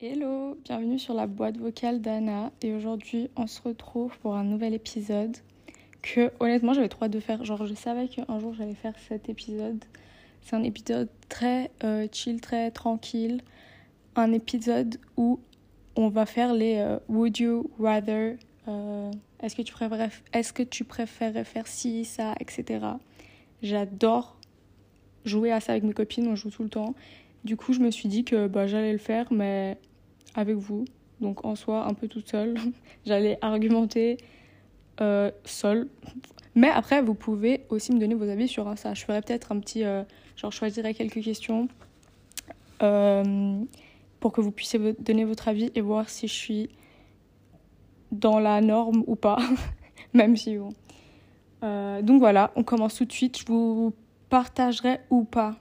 Hello, 0.00 0.56
bienvenue 0.64 0.98
sur 0.98 1.14
la 1.14 1.28
boîte 1.28 1.56
vocale 1.58 2.00
d'Anna 2.00 2.50
et 2.60 2.74
aujourd'hui 2.74 3.30
on 3.36 3.46
se 3.46 3.62
retrouve 3.62 4.18
pour 4.18 4.34
un 4.34 4.42
nouvel 4.42 4.74
épisode 4.74 5.36
que 6.02 6.32
honnêtement 6.40 6.72
j'avais 6.74 6.88
trop 6.88 7.04
hâte 7.04 7.12
de 7.12 7.20
faire. 7.20 7.44
Genre 7.44 7.64
je 7.66 7.74
savais 7.74 8.08
qu'un 8.08 8.40
jour 8.40 8.52
j'allais 8.54 8.74
faire 8.74 8.94
cet 9.08 9.28
épisode. 9.28 9.84
C'est 10.42 10.56
un 10.56 10.64
épisode 10.64 11.08
très 11.28 11.70
euh, 11.84 12.08
chill, 12.10 12.40
très 12.40 12.72
tranquille. 12.72 13.42
Un 14.16 14.32
épisode 14.32 14.98
où 15.16 15.38
on 15.94 16.08
va 16.08 16.26
faire 16.26 16.52
les 16.52 16.78
euh, 16.78 16.98
Would 17.08 17.38
you 17.38 17.70
rather 17.78 18.38
euh, 18.66 19.10
Est-ce 19.44 19.54
que, 19.54 20.62
tu 20.62 20.84
préférerais, 20.84 21.44
faire 21.44 21.66
ci, 21.66 22.04
ça, 22.04 22.34
etc. 22.40 22.86
J'adore 23.62 24.36
jouer 25.24 25.52
à 25.52 25.60
ça 25.60 25.72
avec 25.72 25.84
mes 25.84 25.92
copines, 25.92 26.26
on 26.28 26.34
joue 26.34 26.50
tout 26.50 26.62
le 26.62 26.68
temps. 26.68 26.94
Du 27.44 27.56
coup, 27.56 27.72
je 27.72 27.80
me 27.80 27.90
suis 27.90 28.08
dit 28.08 28.24
que 28.24 28.46
bah, 28.46 28.66
j'allais 28.66 28.92
le 28.92 28.98
faire, 28.98 29.30
mais 29.30 29.76
avec 30.34 30.56
vous. 30.56 30.86
Donc 31.20 31.44
en 31.44 31.54
soi, 31.54 31.86
un 31.86 31.94
peu 31.94 32.08
toute 32.08 32.28
seule. 32.28 32.56
j'allais 33.06 33.38
argumenter 33.42 34.16
euh, 35.00 35.30
seule. 35.44 35.88
Mais 36.54 36.68
après, 36.68 37.02
vous 37.02 37.14
pouvez 37.14 37.62
aussi 37.68 37.92
me 37.92 37.98
donner 37.98 38.14
vos 38.14 38.28
avis 38.28 38.48
sur 38.48 38.76
ça. 38.78 38.94
Je 38.94 39.04
ferai 39.04 39.20
peut-être 39.20 39.52
un 39.52 39.58
petit... 39.58 39.84
Euh, 39.84 40.04
genre, 40.36 40.52
choisirai 40.52 40.94
quelques 40.94 41.22
questions 41.22 41.68
euh, 42.82 43.62
pour 44.20 44.32
que 44.32 44.40
vous 44.40 44.50
puissiez 44.50 44.94
donner 44.98 45.24
votre 45.24 45.48
avis 45.48 45.70
et 45.74 45.80
voir 45.80 46.08
si 46.08 46.28
je 46.28 46.32
suis 46.32 46.70
dans 48.14 48.38
la 48.38 48.60
norme 48.60 49.04
ou 49.06 49.16
pas. 49.16 49.38
Même 50.14 50.36
si 50.36 50.56
bon. 50.56 50.70
donc 52.02 52.20
voilà, 52.20 52.52
on 52.56 52.62
commence 52.62 52.96
tout 52.96 53.04
de 53.04 53.12
suite. 53.12 53.38
Je 53.38 53.46
vous 53.46 53.92
partagerai 54.28 55.00
ou 55.10 55.24
pas 55.24 55.56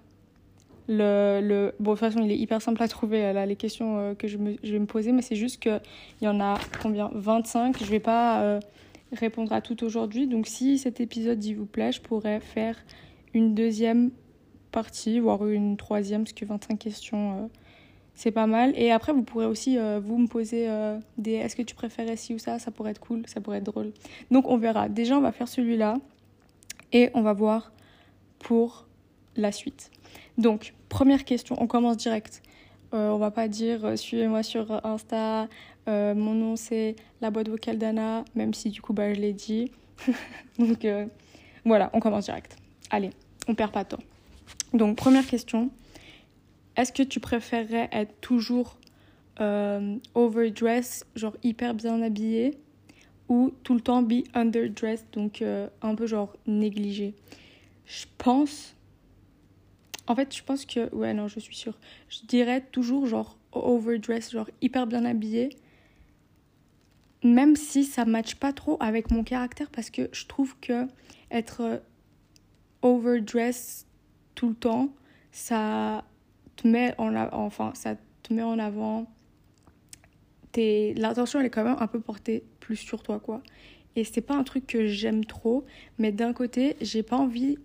le, 0.88 1.40
le... 1.42 1.74
Bon, 1.80 1.92
de 1.92 1.98
toute 1.98 2.08
façon, 2.08 2.24
il 2.24 2.31
est 2.31 2.38
hyper 2.38 2.62
simple 2.62 2.81
à 2.84 2.88
trouver, 2.88 3.34
là, 3.34 3.46
les 3.46 3.56
questions 3.56 3.98
euh, 3.98 4.14
que 4.16 4.28
je, 4.28 4.38
me, 4.38 4.56
je, 4.64 4.74
vais 4.74 4.80
me 4.80 4.86
poser, 4.86 5.12
mais 5.12 5.22
c'est 5.22 5.36
juste 5.36 5.62
qu'il 5.62 5.81
y 6.22 6.28
en 6.28 6.40
a 6.40 6.58
combien? 6.81 7.09
25. 7.14 7.78
Je 7.80 7.90
vais 7.90 8.00
pas 8.00 8.42
euh, 8.42 8.59
répondre 9.12 9.54
à 9.54 9.62
tout 9.62 9.84
aujourd'hui. 9.84 10.28
Donc, 10.28 10.48
si 10.48 10.78
cet 10.78 11.00
épisode 11.00 11.44
il 11.44 11.56
vous 11.56 11.66
plaît, 11.66 11.92
je 11.92 12.02
pourrais 12.02 12.40
faire 12.40 12.78
une 13.34 13.56
deuxième 13.56 14.12
partie, 14.72 15.20
voire 15.20 15.48
une 15.48 15.78
troisième, 15.78 16.24
parce 16.24 16.34
que 16.34 16.46
25 16.46 16.78
questions, 16.78 17.31
euh, 17.31 17.48
c'est 18.16 18.31
pas 18.31 18.47
mal. 18.47 18.73
Et 18.75 18.92
après, 18.92 19.14
vous 19.14 19.23
pourrez 19.23 19.45
aussi, 19.45 19.78
vous, 19.78 20.17
me 20.17 20.28
poser 20.28 20.67
des 21.17 21.33
est-ce 21.33 21.56
que 21.56 21.61
tu 21.61 21.75
préférais 21.75 22.16
ci 22.16 22.33
ou 22.33 22.39
ça? 22.39 22.59
Ça 22.59 22.72
pourrait 22.72 22.92
être 22.92 23.00
cool, 23.00 23.23
ça 23.28 23.42
pourrait 23.42 23.58
être 23.58 23.64
drôle. 23.64 23.92
Donc, 24.31 24.47
on 24.47 24.58
verra. 24.58 24.89
Déjà, 24.89 25.17
on 25.17 25.22
va 25.22 25.31
faire 25.31 25.47
celui-là 25.47 25.95
et 26.91 27.09
on 27.14 27.22
va 27.22 27.34
voir 27.34 27.72
pour 28.39 28.86
la 29.36 29.52
suite. 29.52 29.91
Donc, 30.38 30.73
première 30.89 31.25
question, 31.25 31.56
on 31.59 31.67
commence 31.67 31.97
direct. 31.97 32.41
Euh, 32.94 33.09
on 33.09 33.17
va 33.17 33.31
pas 33.31 33.47
dire 33.47 33.86
euh, 33.86 33.95
suivez-moi 33.95 34.44
sur 34.44 34.86
Insta, 34.86 35.47
euh, 35.88 36.14
mon 36.14 36.36
nom 36.36 36.56
c'est 36.56 36.95
la 37.22 37.31
boîte 37.31 37.50
vocale 37.50 37.80
d'Anna, 37.80 38.23
même 38.36 38.53
si 38.53 38.69
du 38.69 38.81
coup 38.81 38.94
bah, 38.94 39.14
je 39.14 39.19
l'ai 39.19 39.34
dit. 39.34 39.72
Donc 40.59 40.86
euh, 40.86 41.08
voilà, 41.66 41.89
on 41.94 42.00
commence 42.00 42.25
direct. 42.25 42.56
Allez, 42.91 43.09
on 43.47 43.56
perd 43.56 43.72
pas 43.72 43.84
de 43.84 43.89
temps. 43.89 44.03
Donc, 44.73 44.95
première 44.95 45.25
question 45.25 45.72
est-ce 46.76 46.92
que 46.92 47.04
tu 47.04 47.20
préférerais 47.20 47.90
être 47.92 48.20
toujours 48.22 48.78
overdressed, 50.14 51.08
genre 51.16 51.36
hyper 51.44 51.74
bien 51.74 52.02
habillé, 52.02 52.58
ou 53.30 53.52
tout 53.64 53.74
le 53.74 53.82
temps 53.82 54.02
be 54.02 54.24
underdressed, 54.34 55.08
donc 55.14 55.44
un 55.44 55.96
peu 55.96 56.06
genre 56.06 56.36
négligé 56.46 57.16
Je 57.86 58.06
pense 58.18 58.76
en 60.08 60.16
fait, 60.16 60.36
je 60.36 60.44
pense 60.44 60.66
que. 60.66 60.94
Ouais, 60.94 61.14
non, 61.14 61.28
je 61.28 61.40
suis 61.40 61.56
sûre. 61.56 61.78
Je 62.10 62.20
dirais 62.28 62.62
toujours 62.72 63.06
genre 63.08 63.38
overdressed, 63.52 64.31
genre 64.31 64.50
hyper 64.62 64.88
bien 64.88 65.06
habillé. 65.06 65.50
Même 67.24 67.56
si 67.56 67.86
ça 67.86 68.03
matche 68.03 68.36
pas 68.36 68.52
trop 68.52 68.78
avec 68.81 69.09
mon 69.12 69.24
caractère, 69.24 69.70
parce 69.70 69.90
que 69.90 70.09
je 70.12 70.26
trouve 70.26 70.58
que 70.59 70.88
être 71.31 71.62
euh, 71.62 71.78
overdressed 72.81 73.88
tout 74.36 74.50
le 74.50 74.56
temps, 74.56 74.90
ça 75.31 76.03
te 76.56 76.68
met 76.68 76.94
en, 76.97 77.16
enfin, 77.31 77.72
ça 77.75 77.96
te 78.24 78.34
met 78.34 78.44
en 78.44 78.59
avant. 78.59 79.08
L'attention, 80.56 81.40
elle 81.40 81.47
est 81.47 81.50
quand 81.50 81.64
même 81.64 81.78
un 81.80 81.88
peu 81.88 82.00
portée 82.00 82.44
plus 82.59 82.75
sur 82.75 83.02
toi, 83.02 83.19
quoi. 83.19 83.41
Et 83.96 84.03
c'est 84.03 84.22
pas 84.22 84.36
un 84.36 84.44
truc 84.44 84.68
que 84.68 84.88
j'aime 84.88 85.25
trop, 85.25 85.66
mais 86.00 86.12
d'un 86.12 86.34
côté, 86.34 86.75
j'ai 86.81 87.03
pas 87.03 87.18
envie 87.18 87.58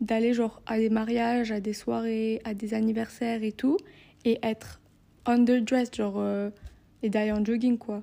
d'aller 0.00 0.34
genre 0.34 0.60
à 0.66 0.78
des 0.78 0.90
mariages, 0.90 1.50
à 1.52 1.60
des 1.60 1.72
soirées, 1.72 2.40
à 2.44 2.54
des 2.54 2.74
anniversaires 2.74 3.42
et 3.42 3.52
tout, 3.52 3.76
et 4.24 4.38
être 4.42 4.80
underdressed, 5.26 5.94
genre, 5.94 6.18
euh, 6.18 6.50
et 7.02 7.08
d'aller 7.08 7.32
en 7.32 7.44
jogging, 7.44 7.78
quoi. 7.78 8.02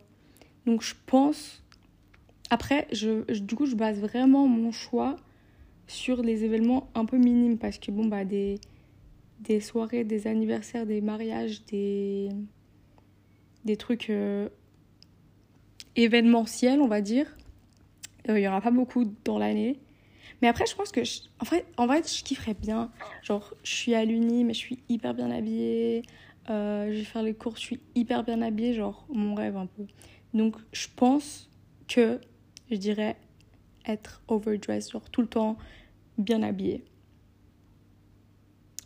Donc 0.65 0.81
je 0.81 0.95
pense. 1.05 1.63
Après, 2.49 2.87
je, 2.91 3.39
du 3.39 3.55
coup, 3.55 3.65
je 3.65 3.75
base 3.75 3.99
vraiment 3.99 4.47
mon 4.47 4.71
choix 4.71 5.15
sur 5.87 6.21
les 6.21 6.43
événements 6.43 6.89
un 6.95 7.05
peu 7.05 7.17
minimes, 7.17 7.57
parce 7.57 7.79
que 7.79 7.91
bon, 7.91 8.05
bah, 8.05 8.25
des, 8.25 8.59
des 9.41 9.59
soirées, 9.59 10.03
des 10.03 10.27
anniversaires, 10.27 10.85
des 10.85 11.01
mariages, 11.01 11.65
des, 11.65 12.29
des 13.65 13.75
trucs 13.75 14.09
euh, 14.09 14.49
événementiels, 15.95 16.81
on 16.81 16.87
va 16.87 17.01
dire. 17.01 17.35
Euh, 18.29 18.37
il 18.37 18.41
n'y 18.41 18.47
en 18.47 18.55
a 18.55 18.61
pas 18.61 18.71
beaucoup 18.71 19.05
dans 19.25 19.39
l'année. 19.39 19.79
Mais 20.41 20.47
après, 20.47 20.65
je 20.65 20.75
pense 20.75 20.91
que. 20.91 21.01
En, 21.39 21.45
fait, 21.45 21.65
en 21.77 21.87
vrai, 21.87 22.01
je 22.03 22.23
kifferais 22.23 22.53
bien. 22.53 22.91
Genre, 23.23 23.53
je 23.63 23.73
suis 23.73 23.95
à 23.95 24.05
l'uni, 24.05 24.43
mais 24.43 24.53
je 24.53 24.59
suis 24.59 24.79
hyper 24.89 25.13
bien 25.13 25.31
habillée. 25.31 26.03
Euh, 26.49 26.87
je 26.91 26.97
vais 26.97 27.03
faire 27.03 27.23
les 27.23 27.33
cours, 27.33 27.55
je 27.55 27.61
suis 27.61 27.79
hyper 27.95 28.23
bien 28.23 28.41
habillée. 28.41 28.73
Genre, 28.73 29.05
mon 29.09 29.35
rêve 29.35 29.57
un 29.57 29.67
peu. 29.67 29.85
Donc, 30.33 30.55
je 30.71 30.87
pense 30.95 31.49
que 31.87 32.19
je 32.69 32.75
dirais 32.75 33.17
être 33.85 34.21
overdressed, 34.27 34.91
genre 34.91 35.09
tout 35.09 35.21
le 35.21 35.27
temps 35.27 35.57
bien 36.17 36.43
habillée. 36.43 36.83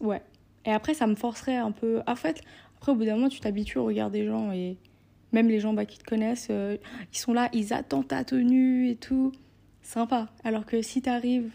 Ouais. 0.02 0.22
Et 0.66 0.72
après, 0.72 0.94
ça 0.94 1.08
me 1.08 1.16
forcerait 1.16 1.58
un 1.58 1.72
peu. 1.72 2.02
En 2.08 2.16
fait, 2.16 2.42
après, 2.78 2.92
au 2.92 2.96
bout 2.96 3.06
d'un 3.06 3.16
moment, 3.16 3.30
tu 3.30 3.40
t'habitues 3.40 3.78
au 3.78 3.86
regard 3.86 4.10
des 4.10 4.26
gens 4.26 4.52
et 4.52 4.78
même 5.32 5.48
les 5.48 5.60
gens 5.60 5.74
bah, 5.74 5.86
qui 5.86 5.98
te 5.98 6.04
connaissent, 6.04 6.48
euh, 6.50 6.78
ils 7.14 7.18
sont 7.18 7.34
là, 7.34 7.50
ils 7.54 7.74
attendent 7.74 8.08
ta 8.08 8.24
tenue 8.24 8.90
et 8.90 8.96
tout 8.96 9.32
sympa. 9.82 10.30
Alors 10.44 10.66
que 10.66 10.82
si 10.82 11.02
t'arrives, 11.02 11.52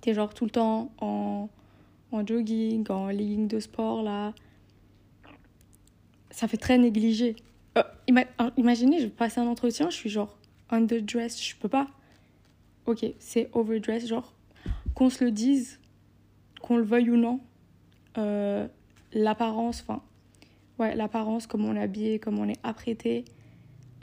t'es 0.00 0.14
genre 0.14 0.34
tout 0.34 0.44
le 0.44 0.50
temps 0.50 0.90
en, 1.00 1.48
jogging, 2.26 2.84
en 2.90 3.08
legging 3.08 3.46
de 3.48 3.60
sport, 3.60 4.02
là, 4.02 4.32
ça 6.30 6.48
fait 6.48 6.56
très 6.56 6.78
négligé. 6.78 7.36
Euh, 7.78 7.82
imaginez, 8.56 8.98
je 8.98 9.04
vais 9.04 9.10
passer 9.10 9.40
un 9.40 9.46
entretien, 9.46 9.90
je 9.90 9.96
suis 9.96 10.10
genre 10.10 10.38
underdressed, 10.70 11.42
je 11.42 11.56
peux 11.56 11.68
pas. 11.68 11.88
Ok, 12.86 13.04
c'est 13.18 13.50
overdressed, 13.52 14.08
genre 14.08 14.32
qu'on 14.94 15.10
se 15.10 15.22
le 15.22 15.30
dise, 15.30 15.78
qu'on 16.60 16.76
le 16.76 16.82
veuille 16.82 17.10
ou 17.10 17.16
non, 17.16 17.40
euh, 18.18 18.66
l'apparence, 19.12 19.82
enfin, 19.82 20.02
ouais, 20.78 20.94
l'apparence, 20.94 21.46
comme 21.46 21.64
on 21.64 21.76
est 21.76 21.82
habillé, 21.82 22.18
comme 22.18 22.38
on 22.38 22.48
est 22.48 22.58
apprêté, 22.62 23.24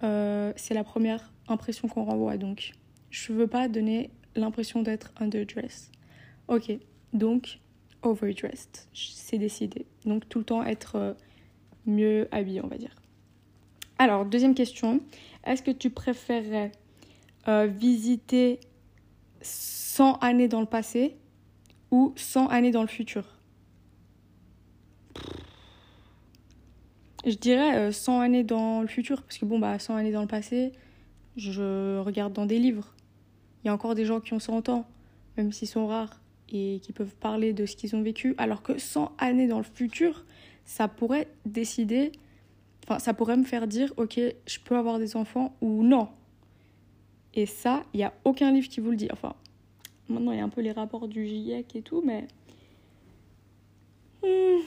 euh, 0.03 0.53
c'est 0.55 0.73
la 0.73 0.83
première 0.83 1.31
impression 1.47 1.87
qu'on 1.87 2.03
renvoie. 2.03 2.37
Donc, 2.37 2.73
je 3.09 3.33
veux 3.33 3.47
pas 3.47 3.67
donner 3.67 4.11
l'impression 4.35 4.81
d'être 4.81 5.11
underdressed. 5.19 5.91
Ok, 6.47 6.71
donc 7.13 7.59
overdressed, 8.03 8.87
c'est 8.93 9.37
décidé. 9.37 9.85
Donc 10.05 10.29
tout 10.29 10.39
le 10.39 10.45
temps 10.45 10.63
être 10.63 10.95
euh, 10.95 11.13
mieux 11.85 12.27
habillé, 12.31 12.61
on 12.61 12.67
va 12.67 12.77
dire. 12.77 12.95
Alors, 13.97 14.25
deuxième 14.25 14.53
question. 14.53 15.01
Est-ce 15.43 15.63
que 15.63 15.71
tu 15.71 15.89
préférerais 15.89 16.71
visiter 17.69 18.59
100 19.41 20.17
années 20.19 20.49
dans 20.49 20.59
le 20.59 20.65
passé 20.65 21.15
ou 21.91 22.13
100 22.17 22.47
années 22.47 22.71
dans 22.71 22.81
le 22.81 22.89
futur? 22.89 23.36
Je 27.25 27.35
dirais 27.35 27.91
100 27.91 28.19
euh, 28.19 28.21
années 28.21 28.43
dans 28.43 28.81
le 28.81 28.87
futur, 28.87 29.21
parce 29.23 29.37
que 29.37 29.45
bon, 29.45 29.59
bah 29.59 29.79
100 29.79 29.95
années 29.95 30.11
dans 30.11 30.21
le 30.21 30.27
passé, 30.27 30.71
je 31.35 31.99
regarde 31.99 32.33
dans 32.33 32.45
des 32.45 32.59
livres. 32.59 32.93
Il 33.63 33.67
y 33.67 33.69
a 33.69 33.73
encore 33.73 33.95
des 33.95 34.05
gens 34.05 34.19
qui 34.19 34.33
ont 34.33 34.39
100 34.39 34.69
ans, 34.69 34.85
même 35.35 35.51
s'ils 35.51 35.67
sont 35.67 35.87
rares, 35.87 36.21
et 36.49 36.79
qui 36.81 36.93
peuvent 36.93 37.15
parler 37.15 37.53
de 37.53 37.65
ce 37.65 37.75
qu'ils 37.75 37.95
ont 37.95 38.01
vécu, 38.01 38.35
alors 38.37 38.61
que 38.61 38.77
100 38.77 39.11
années 39.17 39.47
dans 39.47 39.57
le 39.57 39.63
futur, 39.63 40.25
ça 40.65 40.87
pourrait 40.87 41.27
décider, 41.45 42.11
enfin, 42.83 42.99
ça 42.99 43.13
pourrait 43.13 43.37
me 43.37 43.43
faire 43.43 43.67
dire, 43.67 43.93
ok, 43.97 44.19
je 44.45 44.59
peux 44.63 44.77
avoir 44.77 44.99
des 44.99 45.15
enfants 45.15 45.55
ou 45.61 45.83
non. 45.83 46.09
Et 47.33 47.45
ça, 47.45 47.83
il 47.93 47.97
n'y 47.97 48.03
a 48.03 48.13
aucun 48.23 48.51
livre 48.51 48.67
qui 48.67 48.79
vous 48.79 48.91
le 48.91 48.95
dit. 48.95 49.09
Enfin, 49.11 49.35
maintenant, 50.09 50.31
il 50.31 50.37
y 50.37 50.41
a 50.41 50.43
un 50.43 50.49
peu 50.49 50.61
les 50.61 50.71
rapports 50.71 51.07
du 51.07 51.25
GIEC 51.25 51.75
et 51.75 51.81
tout, 51.81 52.01
mais. 52.05 52.27
Hmm, 54.23 54.61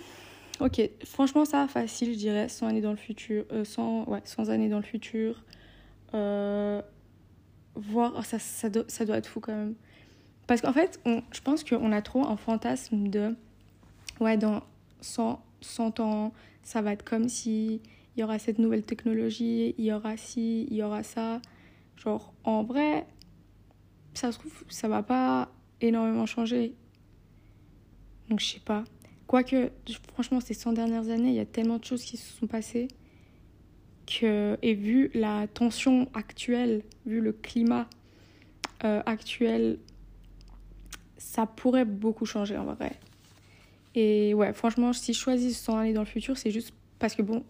ok, 0.61 0.91
franchement, 1.05 1.45
ça, 1.45 1.67
facile, 1.69 2.13
je 2.13 2.19
dirais, 2.19 2.49
100 2.49 2.67
années 2.69 2.81
dans 2.81 2.91
le 2.91 2.97
futur. 2.97 3.45
Euh, 3.53 3.65
100, 3.65 4.09
ouais, 4.09 4.21
100 4.25 4.49
années 4.49 4.69
dans 4.69 4.79
le 4.79 4.83
futur. 4.83 5.43
Euh, 6.15 6.83
voir. 7.75 8.15
Oh, 8.19 8.23
ça, 8.23 8.39
ça, 8.39 8.69
doit, 8.71 8.85
ça 8.89 9.05
doit 9.05 9.17
être 9.17 9.27
fou 9.27 9.41
quand 9.41 9.55
même. 9.55 9.75
Parce 10.47 10.61
qu'en 10.61 10.73
fait, 10.73 11.01
je 11.05 11.41
pense 11.41 11.65
qu'on 11.65 11.93
a 11.93 12.03
trop 12.03 12.27
un 12.27 12.37
fantasme 12.37 13.09
de. 13.09 13.37
Ouais, 14.21 14.37
dans 14.37 14.63
100, 15.01 15.43
100 15.61 16.01
ans, 16.01 16.33
ça 16.63 16.83
va 16.83 16.93
être 16.93 17.05
comme 17.05 17.29
si 17.29 17.81
il 18.17 18.21
y 18.21 18.25
aura 18.25 18.39
cette 18.39 18.59
nouvelle 18.59 18.83
technologie, 18.83 19.75
il 19.79 19.85
y 19.85 19.93
aura 19.93 20.17
ci, 20.17 20.67
il 20.71 20.77
y 20.77 20.83
aura 20.83 21.03
ça. 21.03 21.41
Genre, 21.97 22.33
en 22.45 22.65
vrai, 22.65 23.07
ça 24.15 24.33
se 24.33 24.39
trouve, 24.39 24.65
ça 24.69 24.89
va 24.89 25.03
pas 25.03 25.51
énormément 25.81 26.27
changer. 26.27 26.75
Donc, 28.29 28.41
je 28.41 28.47
sais 28.47 28.61
pas. 28.61 28.85
Quoique, 29.31 29.71
franchement, 30.13 30.41
ces 30.41 30.55
100 30.55 30.73
dernières 30.73 31.09
années, 31.09 31.29
il 31.29 31.37
y 31.37 31.39
a 31.39 31.47
tellement 31.47 31.79
de 31.79 31.85
choses 31.85 32.03
qui 32.03 32.17
se 32.17 32.33
sont 32.37 32.49
passées 32.49 32.89
que, 34.05 34.59
et 34.61 34.75
vu 34.75 35.13
la 35.15 35.47
tension 35.47 36.09
actuelle, 36.15 36.83
vu 37.07 37.21
le 37.21 37.33
climat 37.33 37.87
euh, 38.83 39.01
actuel, 39.07 39.79
ça 41.17 41.47
pourrait 41.47 41.85
beaucoup 41.85 42.27
changer 42.27 42.57
en 42.57 42.65
vrai. 42.65 42.99
Et 43.95 44.35
ouais, 44.35 44.53
franchement, 44.53 44.93
si 44.93 45.13
je 45.13 45.21
choisis 45.21 45.57
100 45.61 45.79
années 45.79 45.93
dans 45.93 46.01
le 46.01 46.07
futur, 46.07 46.37
c'est 46.37 46.51
juste 46.51 46.75
parce 46.99 47.15
que 47.15 47.23
bon, 47.23 47.45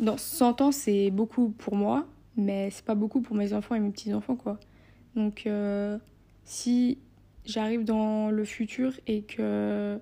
dans 0.00 0.18
100 0.18 0.60
ans, 0.60 0.70
c'est 0.70 1.10
beaucoup 1.10 1.48
pour 1.48 1.76
moi, 1.76 2.06
mais 2.36 2.68
c'est 2.70 2.84
pas 2.84 2.94
beaucoup 2.94 3.22
pour 3.22 3.36
mes 3.36 3.54
enfants 3.54 3.74
et 3.74 3.80
mes 3.80 3.90
petits-enfants, 3.90 4.36
quoi. 4.36 4.60
Donc, 5.16 5.46
euh, 5.46 5.96
si 6.44 6.98
j'arrive 7.46 7.84
dans 7.84 8.28
le 8.30 8.44
futur 8.44 8.92
et 9.06 9.22
que 9.22 9.98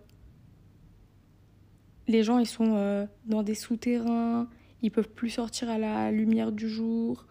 les 2.08 2.22
gens, 2.22 2.38
ils 2.38 2.46
sont 2.46 2.74
euh, 2.76 3.06
dans 3.26 3.42
des 3.42 3.54
souterrains, 3.54 4.48
ils 4.82 4.90
peuvent 4.90 5.08
plus 5.08 5.30
sortir 5.30 5.70
à 5.70 5.78
la 5.78 6.10
lumière 6.10 6.52
du 6.52 6.68
jour, 6.68 7.26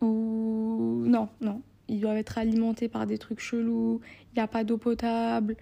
ou... 0.00 1.04
Non, 1.06 1.28
non. 1.40 1.62
Ils 1.88 2.00
doivent 2.00 2.16
être 2.16 2.38
alimentés 2.38 2.88
par 2.88 3.06
des 3.06 3.18
trucs 3.18 3.40
chelous, 3.40 4.00
il 4.32 4.36
n'y 4.36 4.42
a 4.42 4.46
pas 4.46 4.64
d'eau 4.64 4.78
potable. 4.78 5.56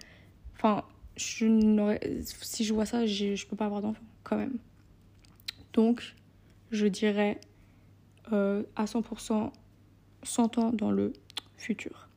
Enfin, 0.55 0.83
je 1.17 1.97
si 2.41 2.63
je 2.63 2.73
vois 2.73 2.85
ça, 2.85 3.05
je, 3.05 3.45
peux 3.47 3.55
pas 3.55 3.65
avoir 3.65 3.81
d'enfant, 3.81 4.03
quand 4.23 4.37
même. 4.37 4.57
Donc, 5.73 6.15
je 6.71 6.87
dirais 6.87 7.39
euh, 8.31 8.63
à 8.75 8.85
100% 8.85 9.51
100 10.23 10.57
ans 10.57 10.71
dans 10.71 10.91
le 10.91 11.13
futur. 11.57 12.07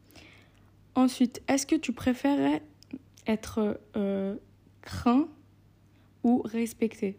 Ensuite, 0.95 1.43
est-ce 1.49 1.67
que 1.67 1.77
tu 1.77 1.93
préférais 1.93 2.63
être 3.27 3.81
euh, 3.97 4.37
craint 4.83 5.29
ou 6.25 6.43
respecté 6.45 7.17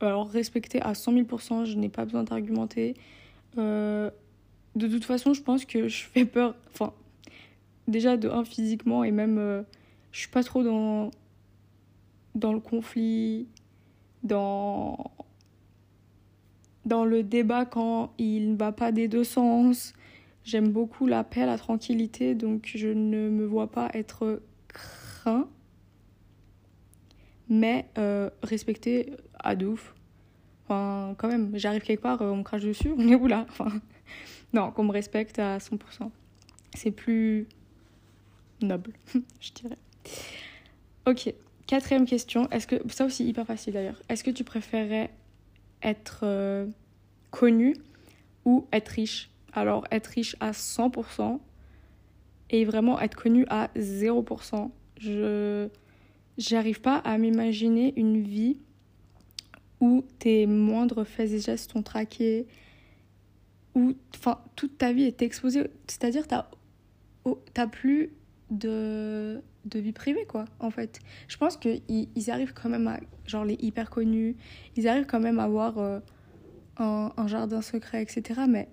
Alors, 0.00 0.28
respecté 0.28 0.80
à 0.80 0.94
100 0.94 1.12
000%, 1.12 1.64
je 1.66 1.76
n'ai 1.76 1.88
pas 1.88 2.04
besoin 2.04 2.24
d'argumenter. 2.24 2.94
Euh, 3.58 4.10
de 4.74 4.88
toute 4.88 5.04
façon, 5.04 5.34
je 5.34 5.42
pense 5.42 5.64
que 5.64 5.88
je 5.88 6.04
fais 6.04 6.24
peur. 6.24 6.54
Enfin, 6.72 6.94
déjà 7.86 8.16
de 8.16 8.28
un 8.30 8.44
physiquement 8.44 9.04
et 9.04 9.10
même, 9.10 9.64
je 10.12 10.18
suis 10.18 10.28
pas 10.28 10.42
trop 10.42 10.62
dans 10.62 11.10
dans 12.34 12.52
le 12.52 12.60
conflit, 12.60 13.48
dans 14.22 15.10
dans 16.84 17.04
le 17.04 17.22
débat 17.22 17.66
quand 17.66 18.12
il 18.18 18.52
ne 18.52 18.56
va 18.56 18.72
pas 18.72 18.92
des 18.92 19.08
deux 19.08 19.24
sens. 19.24 19.92
J'aime 20.44 20.70
beaucoup 20.70 21.06
la 21.06 21.24
paix, 21.24 21.44
la 21.44 21.58
tranquillité, 21.58 22.34
donc 22.34 22.70
je 22.74 22.88
ne 22.88 23.28
me 23.28 23.44
vois 23.44 23.70
pas 23.70 23.90
être 23.92 24.40
craint, 24.68 25.46
mais 27.48 27.86
euh, 27.98 28.30
respecté 28.42 29.12
à 29.38 29.54
de 29.56 29.66
ouf. 29.66 29.94
Enfin, 30.64 31.14
quand 31.16 31.28
même, 31.28 31.52
j'arrive 31.54 31.82
quelque 31.82 32.02
part, 32.02 32.20
on 32.20 32.36
me 32.36 32.42
crache 32.42 32.62
dessus, 32.62 32.92
on 32.98 33.08
est 33.08 33.14
où 33.14 33.26
là? 33.26 33.46
Enfin, 33.48 33.72
Non, 34.52 34.70
qu'on 34.70 34.84
me 34.84 34.92
respecte 34.92 35.38
à 35.38 35.58
100%. 35.58 36.10
C'est 36.74 36.90
plus 36.90 37.46
noble, 38.60 38.92
je 39.40 39.52
dirais. 39.52 39.78
Ok, 41.06 41.32
quatrième 41.66 42.06
question. 42.06 42.48
Est-ce 42.50 42.66
que 42.66 42.76
ça 42.88 43.04
aussi 43.04 43.26
hyper 43.26 43.46
facile 43.46 43.74
d'ailleurs. 43.74 44.00
Est-ce 44.08 44.24
que 44.24 44.30
tu 44.30 44.44
préférais 44.44 45.10
être 45.82 46.20
euh, 46.22 46.66
connu 47.30 47.76
ou 48.44 48.66
être 48.72 48.88
riche? 48.88 49.30
Alors 49.52 49.86
être 49.90 50.08
riche 50.08 50.36
à 50.40 50.50
100% 50.50 51.38
et 52.50 52.64
vraiment 52.64 53.00
être 53.00 53.16
connu 53.16 53.46
à 53.48 53.68
0%. 53.76 54.70
Je 55.00 55.68
j'arrive 56.38 56.80
pas 56.80 56.96
à 56.96 57.18
m'imaginer 57.18 57.92
une 57.96 58.22
vie 58.22 58.56
où 59.80 60.04
tes 60.18 60.46
moindres 60.46 61.04
faits 61.06 61.30
et 61.32 61.38
gestes 61.38 61.72
sont 61.72 61.82
traqués, 61.82 62.46
où 63.74 63.94
enfin 64.14 64.40
toute 64.56 64.78
ta 64.78 64.92
vie 64.92 65.04
est 65.04 65.22
exposée, 65.22 65.70
c'est-à-dire 65.86 66.26
tu 66.26 66.34
t'as 67.52 67.66
plus 67.66 68.10
de 68.50 69.42
de 69.68 69.78
vie 69.78 69.92
privée, 69.92 70.24
quoi, 70.26 70.46
en 70.60 70.70
fait. 70.70 71.00
Je 71.28 71.36
pense 71.36 71.56
qu'ils 71.56 71.82
ils 71.88 72.30
arrivent 72.30 72.54
quand 72.54 72.68
même 72.68 72.86
à, 72.88 72.98
genre, 73.26 73.44
les 73.44 73.56
hyper 73.60 73.90
connus, 73.90 74.36
ils 74.76 74.88
arrivent 74.88 75.06
quand 75.06 75.20
même 75.20 75.38
à 75.38 75.44
avoir 75.44 75.78
euh, 75.78 76.00
un, 76.78 77.26
jardin 77.26 77.60
secret, 77.60 78.02
etc. 78.02 78.42
Mais 78.48 78.68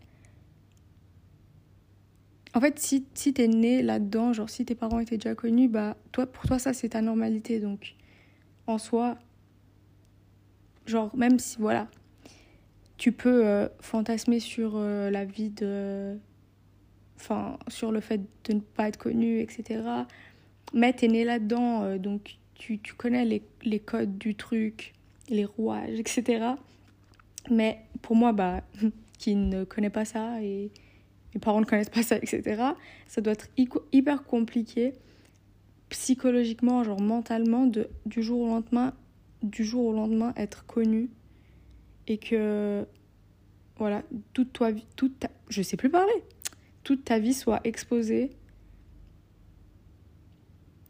en 2.56 2.62
fait, 2.62 2.80
si, 2.80 3.06
si 3.14 3.34
t'es 3.34 3.50
né 3.50 3.82
là-dedans, 3.82 4.32
genre, 4.32 4.50
si 4.50 4.64
tes 4.64 4.76
parents 4.76 5.00
étaient 5.00 5.18
déjà 5.18 5.36
connus, 5.36 5.68
bah, 5.68 5.98
toi, 6.14 6.26
pour 6.26 6.46
toi, 6.46 6.58
ça, 6.58 6.72
c'est 6.72 6.90
ta 6.90 7.02
normalité. 7.02 7.60
Donc, 7.60 7.96
en 8.66 8.78
soi, 8.78 9.18
genre, 10.86 11.14
même 11.18 11.38
si, 11.38 11.58
voilà, 11.60 11.90
tu 12.98 13.12
peux 13.12 13.46
euh, 13.46 13.68
fantasmer 13.82 14.40
sur 14.40 14.76
euh, 14.78 15.12
la 15.12 15.26
vie 15.26 15.50
de. 15.50 16.18
Enfin, 17.18 17.60
sur 17.68 17.92
le 17.92 18.00
fait 18.00 18.22
de 18.46 18.54
ne 18.54 18.60
pas 18.62 18.88
être 18.88 18.98
connu, 18.98 19.42
etc. 19.42 19.82
Mais 20.74 20.94
t'es 20.94 21.10
né 21.10 21.26
là-dedans, 21.26 21.84
euh, 21.84 21.98
donc 21.98 22.38
tu, 22.56 22.80
tu 22.80 22.94
connais 22.94 23.26
les, 23.26 23.44
les, 23.64 23.80
codes 23.80 24.18
du 24.18 24.34
truc, 24.36 24.94
les 25.28 25.44
rouages, 25.44 26.00
etc. 26.00 26.54
Mais 27.52 27.82
pour 28.02 28.16
moi, 28.16 28.32
bah, 28.32 28.62
qui 29.18 29.36
ne 29.36 29.66
connaît 29.66 29.90
pas 29.90 30.06
ça 30.06 30.42
et 30.42 30.72
mes 31.36 31.40
parents 31.40 31.60
ne 31.60 31.66
connaissent 31.66 31.90
pas 31.90 32.02
ça, 32.02 32.18
etc., 32.18 32.64
ça 33.08 33.22
doit 33.22 33.34
être 33.34 33.50
hyper 33.92 34.24
compliqué 34.24 34.94
psychologiquement, 35.90 36.84
genre 36.84 37.02
mentalement, 37.02 37.68
de, 37.68 37.90
du, 38.06 38.24
jour 38.24 38.42
au 38.42 38.48
lendemain, 38.48 38.94
du 39.44 39.64
jour 39.64 39.86
au 39.86 39.94
lendemain 39.94 40.34
être 40.36 40.66
connu 40.66 41.10
et 42.08 42.18
que, 42.18 42.86
voilà, 43.78 44.02
toute 44.34 44.52
toi, 44.54 44.72
toute 44.96 45.20
ta, 45.20 45.30
je 45.50 45.62
sais 45.62 45.78
plus 45.78 45.90
parler, 45.90 46.24
toute 46.84 47.06
ta 47.06 47.20
vie 47.20 47.34
soit 47.34 47.60
exposée 47.66 48.32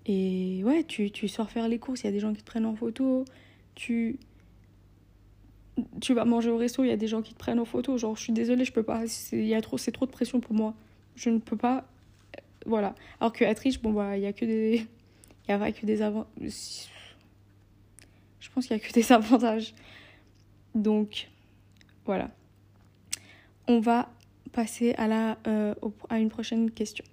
et 0.05 0.61
ouais, 0.63 0.83
tu, 0.83 1.09
tu 1.11 1.27
sors 1.27 1.49
faire 1.49 1.67
les 1.67 1.79
courses, 1.79 2.01
il 2.01 2.05
y 2.05 2.09
a 2.09 2.11
des 2.11 2.19
gens 2.19 2.33
qui 2.33 2.41
te 2.41 2.45
prennent 2.45 2.65
en 2.65 2.75
photo. 2.75 3.25
Tu, 3.73 4.19
tu 6.01 6.13
vas 6.13 6.25
manger 6.25 6.49
au 6.49 6.57
resto, 6.57 6.83
il 6.83 6.87
y 6.87 6.91
a 6.91 6.97
des 6.97 7.07
gens 7.07 7.21
qui 7.21 7.33
te 7.33 7.39
prennent 7.39 7.59
en 7.59 7.65
photo. 7.65 7.97
Genre, 7.97 8.15
je 8.15 8.21
suis 8.21 8.33
désolée, 8.33 8.65
je 8.65 8.71
peux 8.71 8.83
pas. 8.83 9.07
C'est 9.07 9.61
trop, 9.61 9.77
trop 9.77 10.05
de 10.05 10.11
pression 10.11 10.39
pour 10.39 10.53
moi. 10.53 10.73
Je 11.15 11.29
ne 11.29 11.39
peux 11.39 11.57
pas. 11.57 11.85
Voilà. 12.65 12.95
Alors 13.19 13.33
que 13.33 13.43
être 13.43 13.59
riche, 13.59 13.81
bon, 13.81 13.93
bah, 13.93 14.17
il 14.17 14.23
y 14.23 14.27
a 14.27 14.33
que 14.33 14.45
des. 14.45 14.85
Il 15.47 15.51
y 15.51 15.53
a 15.53 15.71
que 15.71 15.85
des 15.85 16.01
avantages. 16.01 16.89
Je 18.39 18.49
pense 18.49 18.67
qu'il 18.67 18.77
y 18.77 18.79
a 18.79 18.83
que 18.83 18.91
des 18.91 19.11
avantages. 19.11 19.73
Donc, 20.73 21.29
voilà. 22.05 22.31
On 23.67 23.79
va 23.79 24.09
passer 24.51 24.93
à, 24.97 25.07
la, 25.07 25.37
euh, 25.47 25.73
à 26.09 26.19
une 26.19 26.29
prochaine 26.29 26.71
question. 26.71 27.03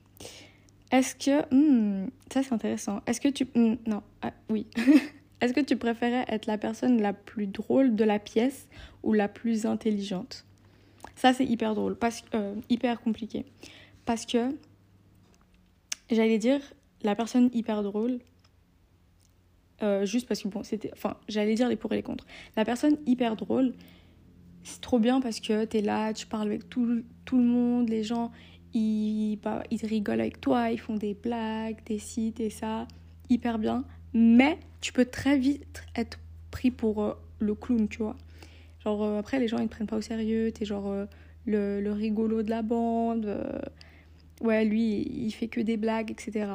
Est-ce 0.91 1.15
que... 1.15 1.55
Hmm, 1.55 2.11
ça 2.33 2.43
c'est 2.43 2.53
intéressant. 2.53 3.01
Est-ce 3.07 3.21
que 3.21 3.29
tu... 3.29 3.47
Hmm, 3.55 3.77
non, 3.87 4.03
ah, 4.21 4.33
oui. 4.51 4.67
Est-ce 5.43 5.53
que 5.53 5.61
tu 5.61 5.77
préférais 5.77 6.25
être 6.29 6.47
la 6.47 6.57
personne 6.57 7.03
la 7.03 7.13
plus 7.13 7.49
drôle 7.49 7.97
de 7.97 8.05
la 8.05 8.21
pièce 8.21 8.69
ou 9.03 9.13
la 9.13 9.29
plus 9.29 9.67
intelligente? 9.67 10.47
Ça 11.17 11.35
c'est 11.35 11.45
hyper 11.45 11.75
drôle, 11.75 11.97
parce, 11.97 12.23
euh, 12.35 12.55
hyper 12.71 13.01
compliqué. 13.01 13.45
Parce 14.05 14.25
que, 14.25 14.57
j'allais 16.11 16.39
dire, 16.39 16.61
la 17.03 17.17
personne 17.17 17.51
hyper 17.53 17.83
drôle, 17.83 18.21
euh, 19.83 20.07
juste 20.07 20.29
parce 20.29 20.41
que 20.41 20.47
bon, 20.49 20.63
c'était... 20.63 20.91
Enfin, 20.93 21.17
j'allais 21.29 21.57
dire 21.57 21.69
les 21.69 21.75
pour 21.75 21.93
et 21.93 21.97
les 21.97 22.03
contre. 22.05 22.25
La 22.57 22.65
personne 22.65 22.97
hyper 23.05 23.35
drôle, 23.35 23.75
c'est 24.63 24.81
trop 24.81 25.01
bien 25.01 25.21
parce 25.21 25.41
que 25.41 25.65
t'es 25.65 25.81
là, 25.81 26.13
tu 26.13 26.29
parles 26.29 26.47
avec 26.47 26.69
tout, 26.69 27.03
tout 27.25 27.39
le 27.39 27.45
monde, 27.45 27.89
les 27.89 28.05
gens, 28.05 28.31
ils, 28.75 29.41
bah, 29.43 29.65
ils 29.73 29.85
rigolent 29.85 30.21
avec 30.21 30.41
toi, 30.41 30.71
ils 30.71 30.79
font 30.79 30.95
des 30.95 31.15
blagues, 31.15 31.83
des 31.85 31.99
sites 31.99 32.39
et 32.39 32.51
ça, 32.51 32.87
hyper 33.29 33.59
bien. 33.59 33.85
Mais 34.15 34.59
tu 34.81 34.93
peux 34.93 35.05
très 35.05 35.39
vite 35.39 35.85
être 35.97 36.19
pris 36.51 36.71
pour 36.71 37.03
euh, 37.03 37.15
le 37.39 37.55
clown, 37.55 37.89
tu 37.89 37.99
vois. 37.99 38.17
Genre, 38.85 39.03
euh, 39.03 39.19
après, 39.19 39.39
les 39.39 39.49
gens, 39.49 39.59
ils 39.59 39.65
ne 39.65 39.69
prennent 39.69 39.87
pas 39.87 39.97
au 39.97 40.03
sérieux, 40.03 40.53
t'es 40.53 40.65
genre 40.65 40.89
euh, 40.89 41.07
le, 41.47 41.81
le, 41.81 41.93
rigolo 41.93 42.43
de 42.43 42.51
la 42.51 42.63
bande. 42.63 43.27
ouais, 44.43 44.65
lui, 44.65 45.03
il 45.09 45.31
fait 45.33 45.49
que 45.49 45.61
des 45.61 45.77
blagues, 45.77 46.11
etc. 46.11 46.53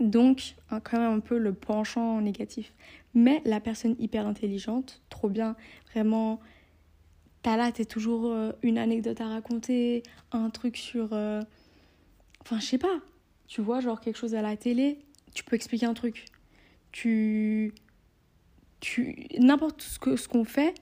Donc, 0.00 0.54
hein, 0.70 0.80
quand 0.80 0.98
même 0.98 1.12
un 1.12 1.20
peu 1.20 1.38
le 1.38 1.52
penchant 1.52 2.20
négatif. 2.20 2.72
Mais 3.14 3.42
la 3.44 3.60
personne 3.60 3.96
hyper 3.98 4.26
intelligente, 4.26 5.02
trop 5.08 5.28
bien, 5.28 5.56
vraiment 5.92 6.40
t'as 7.42 7.56
là, 7.56 7.70
t'es 7.72 7.84
toujours 7.84 8.34
une 8.62 8.78
anecdote 8.78 9.20
à 9.20 9.28
raconter, 9.28 10.02
un 10.32 10.48
truc 10.50 10.76
sur. 10.78 11.12
Enfin, 11.12 12.58
je 12.58 12.64
sais 12.64 12.78
pas. 12.78 13.00
Tu 13.46 13.60
vois, 13.60 13.80
genre 13.80 14.00
quelque 14.00 14.16
chose 14.16 14.34
à 14.34 14.42
la 14.42 14.56
télé, 14.56 14.98
tu 15.34 15.44
peux 15.44 15.54
expliquer 15.54 15.86
un 15.86 15.94
truc. 15.94 16.24
Tu. 16.94 17.74
Tu. 18.78 19.26
N'importe 19.40 19.82
ce 19.82 19.98
que 19.98 20.14
ce 20.14 20.28
qu'on 20.28 20.44
fait, 20.44 20.74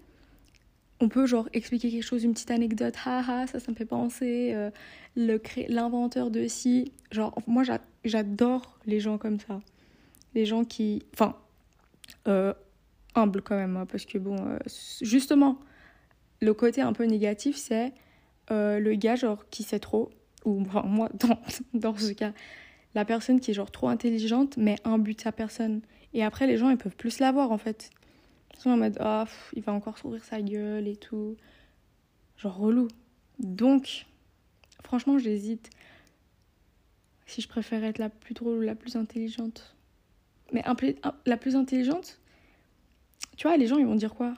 on 1.00 1.09
peut 1.09 1.25
genre 1.25 1.49
expliquer 1.54 1.90
quelque 1.90 2.02
chose, 2.04 2.23
une 2.23 2.35
petite 2.35 2.50
anecdote, 2.50 2.95
haha, 3.07 3.47
ça, 3.47 3.59
ça 3.61 3.73
me 3.73 3.76
fait 3.76 3.87
penser, 3.87 4.52
euh, 4.54 4.71
l'inventeur 5.16 6.31
de 6.31 6.47
ci. 6.49 6.92
Genre, 7.11 7.35
moi, 7.47 7.62
j'a- 7.64 7.81
j'adore 8.04 8.78
les 8.85 9.00
gens 9.00 9.16
comme 9.16 9.40
ça. 9.40 9.61
Les 10.35 10.45
gens 10.45 10.64
qui. 10.64 11.02
Enfin, 11.14 11.35
euh, 12.28 12.52
humbles 13.14 13.40
quand 13.40 13.57
même, 13.57 13.78
hein, 13.78 13.87
parce 13.87 14.04
que 14.04 14.19
bon, 14.19 14.37
euh, 14.38 14.59
justement, 15.00 15.59
le 16.42 16.52
côté 16.52 16.83
un 16.83 16.92
peu 16.92 17.04
négatif, 17.04 17.57
c'est 17.57 17.95
euh, 18.50 18.78
le 18.81 18.95
gars, 18.97 19.16
genre, 19.16 19.49
qui 19.49 19.62
sait 19.62 19.78
trop, 19.78 20.11
ou 20.45 20.59
moi, 20.85 21.09
dans, 21.14 21.38
dans 21.73 21.97
ce 21.97 22.12
cas, 22.12 22.35
la 22.95 23.07
personne 23.07 23.40
qui 23.40 23.52
est 23.52 23.54
genre 23.54 23.71
trop 23.71 23.88
intelligente, 23.88 24.59
mais 24.59 24.76
imbue 24.85 25.14
de 25.14 25.21
sa 25.23 25.33
personne. 25.33 25.81
Et 26.14 26.23
après, 26.23 26.47
les 26.47 26.57
gens, 26.57 26.71
ils 26.71 26.76
peuvent 26.76 26.97
plus 26.97 27.19
la 27.19 27.33
voir, 27.33 27.52
en 27.52 27.59
fait. 27.59 27.90
Ils 28.54 28.61
sont 28.61 28.71
en 28.71 28.76
mode, 28.76 28.97
ah, 29.00 29.26
il 29.54 29.62
va 29.62 29.73
encore 29.73 29.99
s'ouvrir 29.99 30.25
sa 30.25 30.40
gueule 30.40 30.87
et 30.87 30.97
tout. 30.97 31.37
Genre, 32.37 32.57
relou. 32.57 32.88
Donc, 33.38 34.07
franchement, 34.83 35.19
j'hésite. 35.19 35.71
Si 37.26 37.40
je 37.40 37.49
préfère 37.49 37.83
être 37.85 37.99
la 37.99 38.11
plus 38.11 38.35
drôle 38.35 38.59
ou 38.59 38.62
la 38.62 38.75
plus 38.75 38.97
intelligente. 38.97 39.75
Mais 40.52 40.62
la 41.25 41.37
plus 41.38 41.57
intelligente, 41.57 42.21
tu 43.37 43.47
vois, 43.47 43.57
les 43.57 43.66
gens, 43.66 43.78
ils 43.78 43.87
vont 43.87 43.95
dire 43.95 44.14
quoi? 44.14 44.35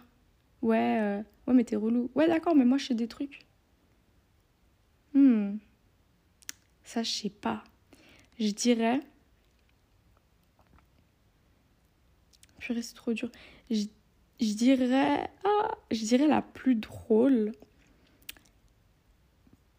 Ouais, 0.63 0.99
euh, 1.01 1.23
ouais, 1.47 1.55
mais 1.55 1.65
t'es 1.65 1.77
relou. 1.77 2.11
Ouais, 2.15 2.29
d'accord, 2.29 2.55
mais 2.55 2.65
moi, 2.65 2.79
je 2.79 2.87
sais 2.87 2.95
des 2.95 3.09
trucs. 3.09 3.41
Hmm. 5.13 5.57
Ça, 6.85 7.03
je 7.03 7.11
sais 7.11 7.31
pas. 7.31 7.65
Je 8.39 8.51
dirais. 8.51 9.01
Purée, 12.65 12.81
c'est 12.83 12.95
trop 12.95 13.13
dur. 13.13 13.31
Je, 13.71 13.85
je 14.41 14.55
dirais. 14.55 15.29
Ah, 15.45 15.71
je 15.91 16.03
dirais 16.05 16.27
la 16.27 16.41
plus 16.41 16.75
drôle. 16.77 17.53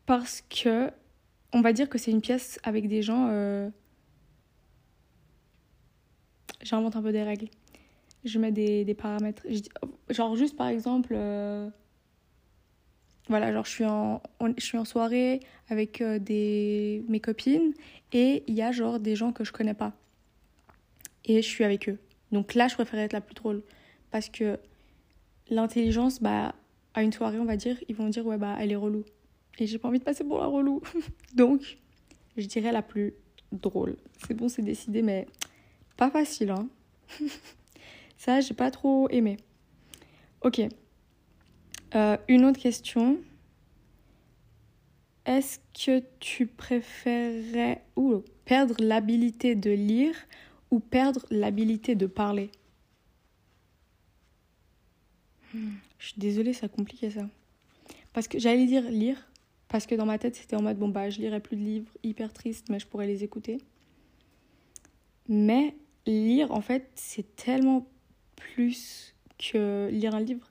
Parce 0.06 0.42
que. 0.50 0.92
On 1.52 1.62
va 1.62 1.74
dire 1.74 1.90
que 1.90 1.98
c'est 1.98 2.12
une 2.12 2.22
pièce 2.22 2.60
avec 2.64 2.88
des 2.88 3.02
gens. 3.02 3.30
euh, 3.32 3.70
J'invente 6.62 6.96
un 6.96 7.02
peu 7.02 7.12
des 7.12 7.24
règles. 7.24 7.48
Je 8.24 8.40
mets 8.40 8.52
des, 8.52 8.86
des 8.86 8.94
paramètres. 8.94 9.44
Genre, 10.10 10.36
juste 10.36 10.56
par 10.56 10.68
exemple. 10.68 11.14
euh, 11.16 11.70
Voilà, 13.30 13.52
genre, 13.52 13.66
je 13.66 13.70
suis 13.72 13.86
en, 13.86 14.22
je 14.58 14.64
suis 14.64 14.78
en 14.78 14.86
soirée 14.86 15.40
avec 15.70 16.02
euh, 16.02 16.20
des, 16.20 17.04
mes 17.08 17.20
copines 17.20 17.74
et 18.14 18.44
il 18.48 18.54
y 18.54 18.62
a 18.62 18.72
genre 18.72 19.00
des 19.00 19.16
gens 19.16 19.32
que 19.32 19.44
je 19.44 19.52
connais 19.52 19.74
pas. 19.74 19.94
Et 21.26 21.42
je 21.42 21.48
suis 21.48 21.64
avec 21.64 21.90
eux. 21.90 21.98
Donc 22.32 22.54
là, 22.54 22.68
je 22.68 22.76
préfère 22.76 23.00
être 23.00 23.14
la 23.14 23.22
plus 23.22 23.36
drôle. 23.36 23.64
Parce 24.12 24.30
que 24.30 24.60
l'intelligence, 25.50 26.22
bah, 26.22 26.56
à 26.94 27.04
une 27.04 27.12
soirée, 27.12 27.40
on 27.40 27.46
va 27.46 27.58
dire, 27.58 27.78
ils 27.88 27.96
vont 27.96 28.10
dire, 28.10 28.26
ouais, 28.26 28.38
bah, 28.38 28.56
elle 28.60 28.72
est 28.72 28.78
relou. 28.78 29.04
Et 29.60 29.68
j'ai 29.68 29.78
pas 29.78 29.88
envie 29.88 30.00
de 30.00 30.04
passer 30.04 30.24
pour 30.24 30.40
la 30.40 30.48
relou. 30.48 30.82
Donc, 31.36 31.78
je 32.38 32.46
dirais 32.46 32.72
la 32.72 32.82
plus 32.82 33.14
drôle. 33.52 33.98
C'est 34.26 34.34
bon, 34.34 34.50
c'est 34.50 34.62
décidé, 34.62 35.02
mais 35.02 35.28
pas 35.98 36.10
facile, 36.10 36.52
hein. 36.52 36.68
Ça, 38.18 38.40
j'ai 38.42 38.54
pas 38.54 38.72
trop 38.72 39.10
aimé. 39.10 39.38
Ok. 40.42 40.62
Euh, 41.96 42.18
une 42.28 42.46
autre 42.46 42.60
question. 42.60 43.18
Est-ce 45.26 45.60
que 45.74 46.04
tu 46.20 46.46
préférerais 46.46 47.84
perdre 48.46 48.76
l'habilité 48.80 49.56
de 49.56 49.72
lire 49.72 50.16
ou 50.76 50.80
perdre 50.82 51.26
l'habilité 51.32 51.96
de 51.96 52.06
parler 52.06 52.52
Hmm, 55.54 55.76
Je 56.00 56.08
suis 56.08 56.20
désolée, 56.20 56.54
ça 56.54 56.68
compliqué 56.68 57.10
ça. 57.10 57.28
Parce 58.14 58.28
que 58.28 58.40
j'allais 58.40 58.66
dire 58.66 58.84
lire, 58.90 59.30
parce 59.70 59.86
que 59.86 59.96
dans 59.96 60.06
ma 60.06 60.18
tête 60.20 60.36
c'était 60.36 60.56
en 60.56 60.62
mode 60.62 60.78
bon 60.78 60.90
bah 60.90 61.10
je 61.10 61.20
lirai 61.20 61.40
plus 61.40 61.58
de 61.58 61.62
livres 61.64 61.92
hyper 62.04 62.34
tristes, 62.34 62.70
mais 62.70 62.80
je 62.80 62.88
pourrais 62.88 63.08
les 63.08 63.24
écouter. 63.24 63.60
Mais 65.28 65.76
lire 66.06 66.52
en 66.52 66.62
fait 66.62 66.90
c'est 66.96 67.36
tellement 67.36 67.88
plus 68.36 69.16
que 69.38 69.90
lire 69.92 70.16
un 70.16 70.20
livre. 70.22 70.50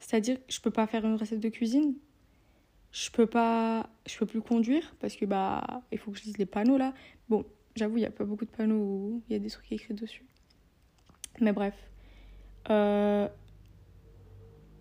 C'est-à-dire 0.00 0.36
que 0.36 0.52
je 0.52 0.60
peux 0.60 0.70
pas 0.70 0.86
faire 0.86 1.04
une 1.04 1.16
recette 1.16 1.40
de 1.40 1.48
cuisine. 1.48 1.94
Je 2.92 3.10
peux 3.10 3.26
pas 3.26 3.88
je 4.06 4.16
peux 4.18 4.26
plus 4.26 4.42
conduire 4.42 4.94
parce 5.00 5.16
que 5.16 5.24
bah 5.26 5.82
il 5.92 5.98
faut 5.98 6.12
que 6.12 6.18
je 6.18 6.24
lise 6.24 6.38
les 6.38 6.46
panneaux 6.46 6.78
là. 6.78 6.94
Bon, 7.28 7.44
j'avoue, 7.76 7.98
il 7.98 8.02
y 8.02 8.06
a 8.06 8.10
pas 8.10 8.24
beaucoup 8.24 8.44
de 8.44 8.50
panneaux 8.50 8.76
où 8.76 9.22
il 9.28 9.32
y 9.32 9.36
a 9.36 9.38
des 9.38 9.50
trucs 9.50 9.70
écrits 9.72 9.94
dessus. 9.94 10.24
Mais 11.40 11.52
bref. 11.52 11.74
Euh... 12.70 13.28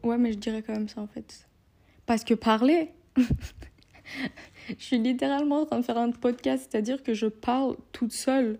Ouais, 0.04 0.18
mais 0.18 0.34
je 0.34 0.38
dirais 0.38 0.62
quand 0.62 0.74
même 0.74 0.90
ça 0.90 1.02
en 1.02 1.08
fait. 1.08 1.48
Parce 2.06 2.24
que 2.24 2.34
parler 2.34 2.92
Je 4.68 4.84
suis 4.84 4.98
littéralement 4.98 5.62
en 5.62 5.66
train 5.66 5.80
de 5.80 5.86
faire 5.86 5.98
un 5.98 6.12
podcast, 6.12 6.68
c'est-à-dire 6.70 7.04
que 7.04 7.14
je 7.14 7.28
parle 7.28 7.76
toute 7.92 8.14
seule 8.14 8.60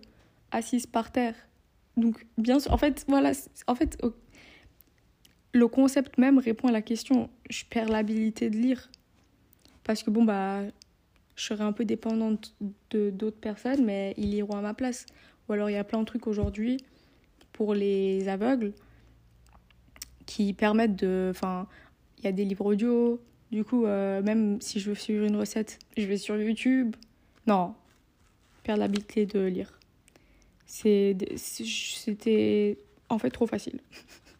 assise 0.50 0.86
par 0.86 1.12
terre. 1.12 1.34
Donc 1.96 2.26
bien 2.38 2.58
sûr, 2.58 2.72
en 2.72 2.76
fait, 2.76 3.04
voilà, 3.08 3.32
en 3.66 3.74
fait 3.74 4.02
le 5.52 5.68
concept 5.68 6.18
même 6.18 6.38
répond 6.38 6.68
à 6.68 6.72
la 6.72 6.82
question. 6.82 7.30
Je 7.48 7.64
perds 7.64 7.88
l'habilité 7.88 8.50
de 8.50 8.56
lire. 8.56 8.90
Parce 9.84 10.02
que 10.02 10.10
bon, 10.10 10.24
bah, 10.24 10.62
je 11.36 11.44
serais 11.44 11.64
un 11.64 11.72
peu 11.72 11.84
dépendante 11.84 12.54
de 12.90 13.10
d'autres 13.10 13.40
personnes, 13.40 13.84
mais 13.84 14.14
ils 14.16 14.30
liront 14.30 14.56
à 14.56 14.60
ma 14.60 14.74
place. 14.74 15.06
Ou 15.48 15.52
alors 15.52 15.70
il 15.70 15.74
y 15.74 15.76
a 15.76 15.84
plein 15.84 16.00
de 16.00 16.04
trucs 16.04 16.26
aujourd'hui 16.26 16.78
pour 17.52 17.74
les 17.74 18.28
aveugles 18.28 18.72
qui 20.26 20.52
permettent 20.52 20.96
de. 20.96 21.28
Enfin, 21.30 21.66
il 22.18 22.24
y 22.24 22.28
a 22.28 22.32
des 22.32 22.44
livres 22.44 22.66
audio. 22.66 23.20
Du 23.50 23.64
coup, 23.64 23.86
euh, 23.86 24.22
même 24.22 24.60
si 24.60 24.80
je 24.80 24.88
veux 24.88 24.96
suivre 24.96 25.24
une 25.24 25.36
recette, 25.36 25.78
je 25.96 26.06
vais 26.06 26.16
sur 26.16 26.36
YouTube. 26.36 26.96
Non, 27.46 27.74
perdre 28.62 28.80
l'habilité 28.80 29.26
de 29.26 29.40
lire. 29.40 29.78
C'était 30.66 32.78
en 33.08 33.18
fait 33.18 33.30
trop 33.30 33.46
facile. 33.46 33.80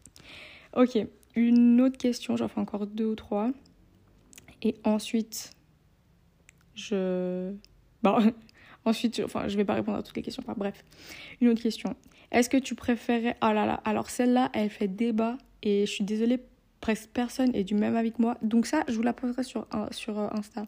ok, 0.75 0.97
une 1.35 1.81
autre 1.81 1.97
question, 1.97 2.35
j'en 2.35 2.47
fais 2.47 2.59
encore 2.59 2.87
deux 2.87 3.05
ou 3.05 3.15
trois. 3.15 3.51
Et 4.61 4.75
ensuite, 4.83 5.54
je. 6.75 7.53
Bon, 8.03 8.17
ensuite, 8.85 9.21
enfin, 9.23 9.47
je 9.47 9.57
vais 9.57 9.65
pas 9.65 9.73
répondre 9.73 9.97
à 9.97 10.03
toutes 10.03 10.15
les 10.15 10.21
questions. 10.21 10.43
Enfin, 10.45 10.55
bref, 10.57 10.83
une 11.41 11.49
autre 11.49 11.61
question. 11.61 11.95
Est-ce 12.31 12.49
que 12.49 12.57
tu 12.57 12.75
préférais. 12.75 13.37
Ah 13.41 13.53
là 13.53 13.65
là, 13.65 13.81
alors 13.85 14.09
celle-là, 14.09 14.49
elle 14.53 14.69
fait 14.69 14.87
débat. 14.87 15.37
Et 15.63 15.85
je 15.85 15.91
suis 15.91 16.03
désolée, 16.03 16.39
presque 16.81 17.09
personne 17.09 17.55
est 17.55 17.63
du 17.63 17.73
même 17.75 17.95
que 17.95 18.19
moi. 18.19 18.37
Donc, 18.41 18.67
ça, 18.67 18.83
je 18.87 18.93
vous 18.93 19.01
la 19.01 19.13
poserai 19.13 19.43
sur, 19.43 19.67
sur 19.91 20.19
euh, 20.19 20.27
Insta. 20.31 20.67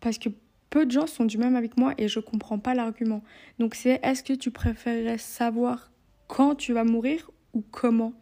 Parce 0.00 0.18
que 0.18 0.28
peu 0.70 0.84
de 0.84 0.90
gens 0.90 1.06
sont 1.06 1.24
du 1.24 1.38
même 1.38 1.56
avec 1.56 1.76
moi 1.76 1.94
et 1.98 2.08
je 2.08 2.20
comprends 2.20 2.58
pas 2.58 2.74
l'argument. 2.74 3.22
Donc, 3.58 3.74
c'est 3.74 4.00
est-ce 4.02 4.22
que 4.22 4.32
tu 4.32 4.50
préférerais 4.50 5.18
savoir 5.18 5.90
quand 6.26 6.54
tu 6.54 6.72
vas 6.72 6.84
mourir 6.84 7.30
ou 7.54 7.62
comment? 7.70 8.12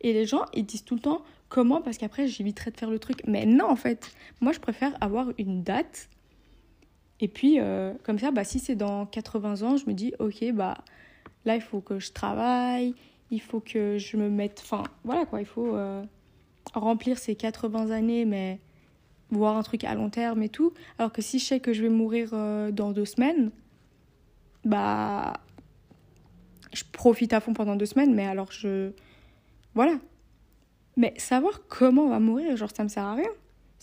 Et 0.00 0.12
les 0.12 0.26
gens, 0.26 0.44
ils 0.52 0.66
disent 0.66 0.84
tout 0.84 0.94
le 0.94 1.00
temps 1.00 1.22
comment 1.48 1.80
parce 1.80 1.98
qu'après, 1.98 2.26
j'éviterai 2.26 2.70
de 2.70 2.76
faire 2.76 2.90
le 2.90 2.98
truc. 2.98 3.22
Mais 3.26 3.46
non, 3.46 3.66
en 3.66 3.76
fait, 3.76 4.12
moi, 4.40 4.52
je 4.52 4.60
préfère 4.60 4.92
avoir 5.00 5.28
une 5.38 5.62
date. 5.62 6.08
Et 7.20 7.28
puis, 7.28 7.60
euh, 7.60 7.92
comme 8.02 8.18
ça, 8.18 8.30
bah, 8.30 8.44
si 8.44 8.58
c'est 8.58 8.74
dans 8.74 9.06
80 9.06 9.62
ans, 9.62 9.76
je 9.76 9.86
me 9.86 9.92
dis, 9.92 10.12
ok, 10.18 10.52
bah, 10.52 10.78
là, 11.44 11.54
il 11.56 11.62
faut 11.62 11.80
que 11.80 12.00
je 12.00 12.12
travaille, 12.12 12.94
il 13.30 13.40
faut 13.40 13.60
que 13.60 13.98
je 13.98 14.16
me 14.16 14.28
mette. 14.28 14.60
Enfin, 14.64 14.82
voilà 15.04 15.24
quoi, 15.26 15.40
il 15.40 15.46
faut 15.46 15.74
euh, 15.74 16.02
remplir 16.74 17.18
ces 17.18 17.34
80 17.34 17.90
années, 17.90 18.24
mais 18.24 18.60
voir 19.30 19.56
un 19.56 19.62
truc 19.62 19.84
à 19.84 19.94
long 19.94 20.10
terme 20.10 20.42
et 20.42 20.48
tout. 20.48 20.72
Alors 20.98 21.12
que 21.12 21.22
si 21.22 21.38
je 21.38 21.44
sais 21.44 21.60
que 21.60 21.72
je 21.72 21.82
vais 21.82 21.88
mourir 21.88 22.30
euh, 22.32 22.70
dans 22.70 22.90
deux 22.92 23.06
semaines, 23.06 23.50
bah. 24.64 25.34
Je 26.72 26.82
profite 26.90 27.32
à 27.32 27.40
fond 27.40 27.52
pendant 27.52 27.76
deux 27.76 27.86
semaines, 27.86 28.12
mais 28.14 28.26
alors 28.26 28.50
je. 28.50 28.90
Voilà. 29.74 29.94
Mais 30.96 31.14
savoir 31.18 31.66
comment 31.68 32.02
on 32.02 32.08
va 32.08 32.18
mourir, 32.20 32.56
genre, 32.56 32.70
ça 32.74 32.82
me 32.82 32.88
sert 32.88 33.04
à 33.04 33.14
rien. 33.14 33.30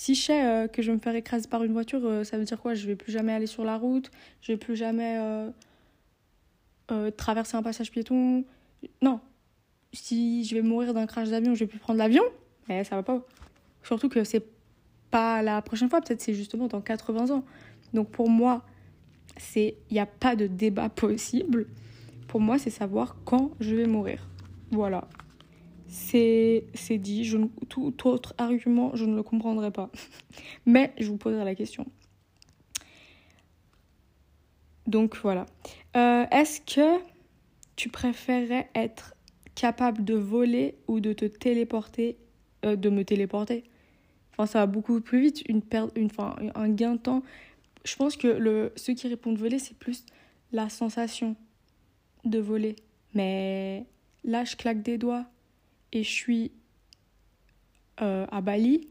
Si 0.02 0.16
je 0.16 0.22
sais 0.24 0.44
euh, 0.44 0.68
que 0.68 0.82
je 0.82 0.90
vais 0.90 0.96
me 0.96 1.00
faire 1.00 1.14
écraser 1.14 1.48
par 1.48 1.64
une 1.64 1.74
voiture, 1.74 2.00
euh, 2.04 2.24
ça 2.24 2.40
veut 2.40 2.44
dire 2.44 2.60
quoi? 2.60 2.74
Je 2.74 2.88
vais 2.88 2.96
plus 2.96 3.12
jamais 3.12 3.34
aller 3.34 3.46
sur 3.46 3.64
la 3.64 3.78
route, 3.78 4.10
je 4.42 4.52
vais 4.52 4.58
plus 4.58 4.76
jamais 4.76 5.20
euh, 6.90 7.12
traverser 7.12 7.56
un 7.56 7.62
passage 7.62 7.92
piéton. 7.92 8.44
Non. 9.04 9.20
Si 9.94 10.44
je 10.44 10.56
vais 10.56 10.64
mourir 10.64 10.96
d'un 10.96 11.06
crash 11.06 11.30
d'avion, 11.30 11.54
je 11.54 11.60
vais 11.60 11.68
plus 11.68 11.78
prendre 11.78 12.00
l'avion, 12.00 12.24
mais 12.68 12.84
ça 12.84 12.96
va 12.96 13.04
pas. 13.04 13.24
Surtout 13.84 14.10
que 14.10 14.24
c'est 14.24 14.44
pas 15.12 15.44
la 15.44 15.62
prochaine 15.62 15.88
fois, 15.88 16.02
peut-être 16.02 16.22
c'est 16.22 16.34
justement 16.34 16.66
dans 16.66 16.82
80 16.82 17.30
ans. 17.30 17.46
Donc 17.94 18.10
pour 18.10 18.28
moi, 18.28 18.66
c'est 19.38 19.76
il 19.92 19.94
n'y 19.94 20.00
a 20.00 20.08
pas 20.08 20.36
de 20.36 20.48
débat 20.48 20.90
possible. 21.06 21.68
Pour 22.28 22.40
moi, 22.42 22.58
c'est 22.58 22.72
savoir 22.72 23.18
quand 23.24 23.52
je 23.60 23.76
vais 23.76 23.86
mourir. 23.86 24.28
Voilà. 24.72 25.08
C'est 25.92 26.98
dit. 26.98 27.26
Je, 27.26 27.38
tout, 27.68 27.94
autre 28.06 28.34
argument, 28.38 28.96
je 28.96 29.06
ne 29.06 29.16
le 29.16 29.24
comprendrai 29.24 29.72
pas. 29.72 29.92
Mais 30.66 30.94
je 30.98 31.08
vous 31.10 31.18
poserai 31.18 31.44
la 31.44 31.54
question. 31.54 31.86
Donc 34.88 35.18
voilà. 35.18 35.46
Euh, 35.96 36.26
est-ce 36.32 36.62
que 36.62 37.04
tu 37.76 37.90
préférerais 37.90 38.70
être 38.74 39.16
capable 39.54 40.04
de 40.04 40.16
voler 40.16 40.76
ou 40.88 41.02
de 41.02 41.14
te 41.14 41.26
téléporter, 41.26 42.18
euh, 42.66 42.76
de 42.76 42.90
me 42.90 43.04
téléporter? 43.04 43.66
Enfin, 44.32 44.46
ça 44.46 44.60
va 44.60 44.66
beaucoup 44.66 45.02
plus 45.02 45.22
vite, 45.22 45.44
une 45.50 45.62
perte, 45.62 45.92
une, 45.98 46.06
enfin, 46.06 46.36
un 46.56 46.70
gain 46.70 46.94
de 46.94 47.00
temps. 47.00 47.22
Je 47.84 47.96
pense 47.98 48.16
que 48.16 48.72
ceux 48.78 48.94
qui 48.94 49.08
répondent 49.10 49.38
voler, 49.38 49.60
c'est 49.60 49.78
plus 49.78 50.06
la 50.54 50.70
sensation 50.70 51.36
de 52.24 52.40
voler. 52.40 52.78
Mais 53.14 53.86
là, 54.24 54.46
je 54.46 54.56
claque 54.56 54.82
des 54.84 54.98
doigts 54.98 55.26
et 55.94 56.04
je 56.04 56.10
suis 56.10 56.52
euh, 58.02 58.26
à 58.32 58.42
Bali. 58.42 58.88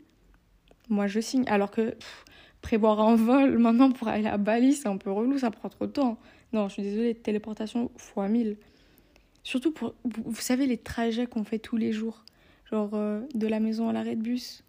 Moi, 0.88 1.06
je 1.06 1.20
signe. 1.20 1.44
Alors 1.48 1.70
que 1.70 1.94
prévoir 2.62 3.00
un 3.00 3.16
vol 3.16 3.58
maintenant 3.58 3.90
pour 3.90 4.08
aller 4.08 4.26
à 4.26 4.38
Bali, 4.38 4.74
c'est 4.74 4.88
un 4.88 4.96
peu 4.96 5.10
relou, 5.10 5.38
ça 5.38 5.50
prend 5.50 5.68
trop 5.68 5.86
de 5.86 5.92
temps. 5.92 6.18
Non, 6.52 6.68
je 6.68 6.74
suis 6.74 6.82
désolée, 6.82 7.14
téléportation 7.14 7.90
fois 7.96 8.28
1000. 8.28 8.56
Surtout 9.42 9.72
pour, 9.72 9.94
vous 10.04 10.40
savez, 10.40 10.66
les 10.66 10.76
trajets 10.76 11.26
qu'on 11.26 11.44
fait 11.44 11.58
tous 11.58 11.76
les 11.76 11.92
jours. 11.92 12.24
Genre 12.70 12.90
euh, 12.94 13.20
de 13.34 13.46
la 13.46 13.58
maison 13.58 13.88
à 13.88 13.92
l'arrêt 13.92 14.16
de 14.16 14.22
bus, 14.22 14.62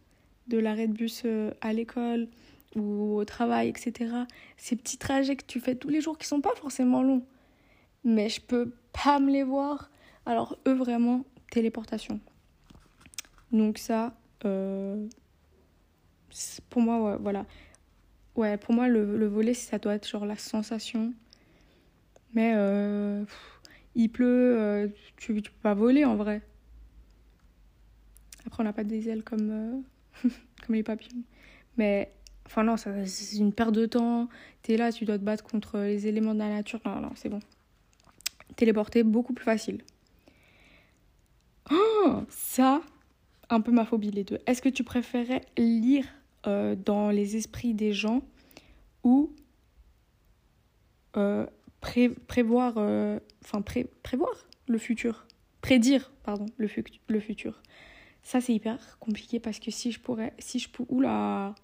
de 0.47 0.57
l'arrêt 0.57 0.87
de 0.87 0.93
bus 0.93 1.23
euh, 1.25 1.51
à 1.61 1.73
l'école 1.73 2.27
ou 2.75 3.17
au 3.17 3.25
travail, 3.25 3.67
etc. 3.69 4.15
Ces 4.57 4.75
petits 4.75 4.97
trajets 4.97 5.35
que 5.35 5.45
tu 5.45 5.59
fais 5.59 5.75
tous 5.75 5.89
les 5.89 6.01
jours 6.01 6.17
qui 6.17 6.25
sont 6.25 6.41
pas 6.41 6.55
forcément 6.55 7.03
longs. 7.03 7.23
Mais 8.03 8.29
je 8.29 8.41
peux 8.41 8.73
pas 9.03 9.19
me 9.19 9.31
les 9.31 9.43
voir. 9.43 9.91
Alors 10.25 10.57
eux 10.67 10.73
vraiment, 10.73 11.25
téléportation. 11.51 12.19
Donc 13.51 13.77
ça, 13.77 14.15
euh, 14.45 15.05
pour 16.69 16.81
moi, 16.81 17.17
voilà. 17.17 17.45
Ouais, 18.35 18.57
pour 18.57 18.73
moi, 18.73 18.87
le, 18.87 19.17
le 19.17 19.27
volet, 19.27 19.53
ça 19.53 19.77
doit 19.77 19.93
être 19.93 20.07
genre 20.07 20.25
la 20.25 20.37
sensation. 20.37 21.13
Mais 22.33 22.53
euh, 22.55 23.23
il 23.93 24.09
pleut, 24.09 24.57
euh, 24.57 24.87
tu, 25.17 25.41
tu 25.41 25.51
peux 25.51 25.61
pas 25.61 25.73
voler 25.73 26.05
en 26.05 26.15
vrai. 26.15 26.41
Après, 28.47 28.61
on 28.61 28.63
n'a 28.63 28.73
pas 28.73 28.85
des 28.85 29.09
ailes 29.09 29.23
comme, 29.23 29.83
comme 30.23 30.75
les 30.75 30.83
papillons. 30.83 31.23
Mais, 31.77 32.11
enfin, 32.45 32.63
non, 32.63 32.77
c'est 32.77 33.37
une 33.37 33.53
perte 33.53 33.73
de 33.73 33.85
temps. 33.85 34.29
T'es 34.61 34.77
là, 34.77 34.91
tu 34.93 35.03
dois 35.03 35.17
te 35.17 35.23
battre 35.23 35.43
contre 35.43 35.77
les 35.79 36.07
éléments 36.07 36.33
de 36.33 36.39
la 36.39 36.49
nature. 36.49 36.79
Non, 36.85 37.01
non, 37.01 37.11
c'est 37.15 37.29
bon. 37.29 37.41
Téléporter, 38.55 39.03
beaucoup 39.03 39.33
plus 39.33 39.45
facile. 39.45 39.83
Oh, 41.71 42.23
ça, 42.29 42.81
un 43.49 43.61
peu 43.61 43.71
ma 43.71 43.85
phobie, 43.85 44.11
les 44.11 44.23
deux. 44.23 44.39
Est-ce 44.45 44.61
que 44.61 44.69
tu 44.69 44.83
préférais 44.83 45.41
lire 45.57 46.05
dans 46.43 47.11
les 47.11 47.37
esprits 47.37 47.75
des 47.75 47.93
gens 47.93 48.23
ou 49.03 49.31
prévoir, 52.27 52.75
euh, 52.77 53.19
enfin 53.43 53.61
prévoir 53.61 54.31
le 54.67 54.77
futur, 54.77 55.25
prédire 55.61 56.11
pardon 56.23 56.45
le, 56.57 56.69
le 57.07 57.19
futur. 57.19 57.61
Ça 58.23 58.39
c'est 58.39 58.53
hyper 58.53 58.99
compliqué 58.99 59.39
parce 59.39 59.59
que 59.59 59.71
si 59.71 59.91
je 59.91 59.99
pourrais, 59.99 60.33
si 60.39 60.59
je 60.59 60.69
oula, 60.89 61.55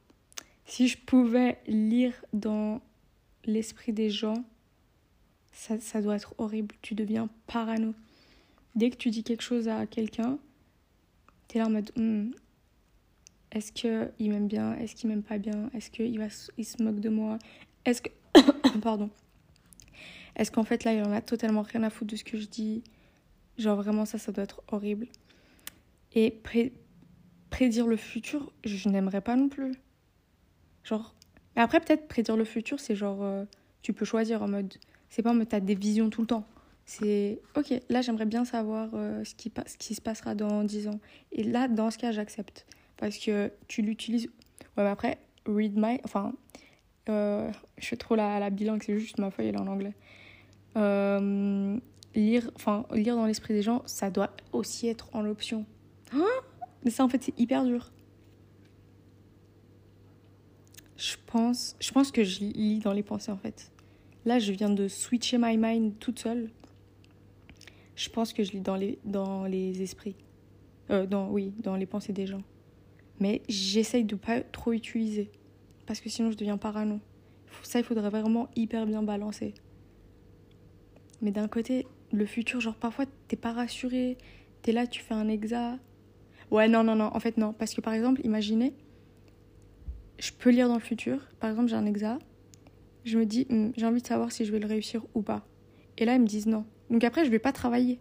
si 0.66 0.88
je 0.88 0.98
pouvais 0.98 1.60
lire 1.68 2.14
dans 2.34 2.82
l'esprit 3.46 3.94
des 3.94 4.10
gens, 4.10 4.44
ça, 5.54 5.80
ça 5.80 6.02
doit 6.02 6.16
être 6.16 6.36
horrible. 6.38 6.76
Tu 6.82 6.96
deviens 6.96 7.30
parano. 7.46 7.94
Dès 8.78 8.90
que 8.92 8.96
tu 8.96 9.10
dis 9.10 9.24
quelque 9.24 9.42
chose 9.42 9.68
à 9.68 9.86
quelqu'un, 9.86 10.40
t'es 11.48 11.60
là 11.60 11.66
en 11.66 11.72
mode 11.72 11.92
hmm, 11.96 12.30
est-ce 13.52 13.72
qu'il 13.72 14.30
m'aime 14.30 14.48
bien 14.48 14.76
Est-ce 14.76 14.96
qu'il 14.96 15.10
m'aime 15.10 15.24
pas 15.24 15.38
bien 15.38 15.70
Est-ce 15.74 15.90
qu'il 15.90 16.24
il 16.58 16.66
se 16.66 16.84
moque 16.84 17.00
de 17.00 17.10
moi 17.10 17.40
Est-ce 17.86 18.02
que 18.02 18.10
pardon 18.82 19.10
est-ce 20.38 20.52
qu'en 20.52 20.64
fait 20.64 20.84
là, 20.84 20.94
il 20.94 21.04
en 21.04 21.12
a 21.12 21.22
totalement 21.22 21.64
rien 21.64 21.82
à 21.84 21.90
foutre 21.90 22.12
de 22.12 22.16
ce 22.16 22.24
que 22.24 22.38
je 22.38 22.46
dis 22.46 22.84
Genre 23.58 23.76
vraiment 23.76 24.06
ça, 24.06 24.20
ça 24.20 24.32
doit 24.32 24.44
être 24.44 24.62
horrible. 24.68 25.08
Et 26.14 26.40
prédire 27.50 27.88
le 27.88 27.98
futur, 27.98 28.54
je 28.64 28.88
n'aimerais 28.88 29.22
pas 29.22 29.36
non 29.36 29.50
plus. 29.50 29.74
Genre... 30.84 31.16
Mais 31.56 31.64
après, 31.64 31.80
peut-être 31.80 32.08
prédire 32.08 32.38
le 32.38 32.46
futur, 32.46 32.80
c'est 32.80 32.96
genre... 32.96 33.24
Euh, 33.24 33.46
tu 33.82 33.94
peux 33.94 34.06
choisir 34.06 34.44
en 34.44 34.48
mode... 34.48 34.76
C'est 35.10 35.24
pas 35.24 35.32
en 35.32 35.34
mode 35.34 35.50
t'as 35.50 35.60
des 35.60 35.74
visions 35.74 36.12
tout 36.12 36.22
le 36.22 36.28
temps. 36.28 36.48
C'est... 36.88 37.42
Ok, 37.58 37.74
là 37.90 38.02
j'aimerais 38.02 38.26
bien 38.26 38.46
savoir 38.46 38.90
euh, 38.94 39.22
ce, 39.26 39.36
qui, 39.36 39.52
ce 39.68 39.78
qui 39.78 39.94
se 39.94 40.02
passera 40.02 40.36
dans 40.36 40.64
10 40.64 40.88
ans. 40.88 41.00
Et 41.34 41.44
là, 41.44 41.68
dans 41.68 41.92
ce 41.92 41.98
cas, 41.98 42.14
j'accepte. 42.14 42.66
Parce 42.96 43.18
que 43.18 43.52
tu 43.68 43.82
l'utilises... 43.82 44.28
Ouais, 44.78 44.84
mais 44.84 44.88
après, 44.88 45.20
read 45.46 45.74
my... 45.76 46.00
Enfin... 46.06 46.34
Euh, 47.10 47.50
je 47.78 47.88
fais 47.88 47.96
trop 47.96 48.16
la, 48.16 48.40
la 48.40 48.50
bilan, 48.50 48.78
c'est 48.82 49.00
juste 49.00 49.18
ma 49.18 49.32
feuille, 49.32 49.48
elle 49.48 49.56
est 49.56 49.62
en 49.62 49.68
anglais. 49.68 49.94
Euh, 50.76 51.78
lire, 52.16 52.52
enfin, 52.56 52.86
lire 52.94 53.16
dans 53.16 53.26
l'esprit 53.26 53.54
des 53.54 53.62
gens, 53.62 53.82
ça 53.86 54.10
doit 54.10 54.32
aussi 54.52 54.88
être 54.88 55.10
en 55.14 55.26
option. 55.26 55.66
Hein? 56.14 56.26
Mais 56.84 56.92
ça, 56.92 57.04
en 57.06 57.10
fait, 57.10 57.24
c'est 57.24 57.38
hyper 57.40 57.64
dur. 57.64 57.92
Je 60.98 61.16
pense, 61.28 61.76
je 61.80 61.92
pense 61.92 62.12
que 62.12 62.24
je 62.24 62.40
lis 62.40 62.80
dans 62.80 62.94
les 62.94 63.04
pensées, 63.04 63.32
en 63.32 63.38
fait. 63.38 63.72
Là, 64.26 64.40
je 64.40 64.52
viens 64.52 64.70
de 64.70 64.88
switcher 64.88 65.38
my 65.38 65.58
mind 65.58 66.00
toute 66.00 66.20
seule. 66.20 66.50
Je 67.98 68.10
pense 68.10 68.32
que 68.32 68.44
je 68.44 68.52
lis 68.52 68.62
dans 68.62 68.76
les, 68.76 69.00
dans 69.06 69.46
les 69.46 69.82
esprits. 69.82 70.16
Euh, 70.92 71.08
dans, 71.08 71.30
oui, 71.30 71.52
dans 71.64 71.76
les 71.76 71.88
pensées 71.88 72.14
des 72.14 72.28
gens. 72.28 72.44
Mais 73.20 73.42
j'essaye 73.50 74.06
de 74.06 74.16
pas 74.16 74.42
trop 74.42 74.72
utiliser. 74.72 75.32
Parce 75.88 76.00
que 76.00 76.08
sinon, 76.08 76.30
je 76.30 76.38
deviens 76.38 76.58
parano. 76.58 77.00
Ça, 77.64 77.80
il 77.80 77.84
faudrait 77.84 78.12
vraiment 78.12 78.50
hyper 78.56 78.86
bien 78.86 79.02
balancer. 79.02 79.56
Mais 81.24 81.32
d'un 81.32 81.48
côté, 81.48 81.88
le 82.12 82.28
futur, 82.28 82.62
genre 82.62 82.76
parfois, 82.76 83.06
t'es 83.28 83.36
pas 83.36 83.52
rassuré. 83.52 84.20
T'es 84.62 84.74
là, 84.74 84.86
tu 84.86 85.02
fais 85.02 85.16
un 85.16 85.28
exa. 85.28 85.80
Ouais, 86.52 86.68
non, 86.68 86.84
non, 86.84 86.96
non. 86.96 87.10
En 87.16 87.20
fait, 87.20 87.38
non. 87.38 87.52
Parce 87.52 87.74
que 87.74 87.82
par 87.82 87.94
exemple, 87.94 88.22
imaginez, 88.24 88.74
je 90.20 90.32
peux 90.32 90.52
lire 90.52 90.68
dans 90.68 90.76
le 90.76 90.82
futur. 90.82 91.28
Par 91.40 91.50
exemple, 91.50 91.70
j'ai 91.70 91.76
un 91.76 91.86
exa. 91.88 92.20
Je 93.06 93.18
me 93.18 93.26
dis, 93.26 93.48
hmm, 93.50 93.72
j'ai 93.76 93.88
envie 93.88 94.04
de 94.04 94.08
savoir 94.08 94.32
si 94.32 94.46
je 94.46 94.52
vais 94.52 94.60
le 94.60 94.68
réussir 94.68 95.02
ou 95.16 95.24
pas. 95.24 95.48
Et 95.98 96.06
là, 96.06 96.14
ils 96.14 96.22
me 96.22 96.28
disent 96.28 96.46
non. 96.46 96.64
Donc 96.90 97.04
après, 97.04 97.26
je 97.26 97.30
vais 97.30 97.40
pas 97.40 97.52
travailler. 97.52 98.00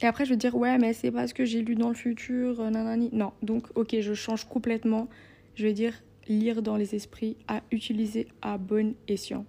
Et 0.00 0.06
après, 0.06 0.24
je 0.24 0.30
vais 0.30 0.36
dire, 0.36 0.54
ouais, 0.56 0.78
mais 0.78 0.92
c'est 0.92 1.10
parce 1.10 1.32
que 1.32 1.44
j'ai 1.44 1.62
lu 1.62 1.76
dans 1.76 1.88
le 1.88 1.94
futur, 1.94 2.60
euh, 2.60 2.70
nanani. 2.70 3.10
Non. 3.12 3.32
Donc, 3.42 3.66
ok, 3.76 3.96
je 4.00 4.14
change 4.14 4.44
complètement. 4.46 5.08
Je 5.54 5.64
vais 5.64 5.72
dire, 5.72 5.94
lire 6.28 6.62
dans 6.62 6.76
les 6.76 6.94
esprits 6.94 7.36
à 7.48 7.62
utiliser 7.70 8.28
à 8.40 8.58
bon 8.58 8.94
escient. 9.08 9.44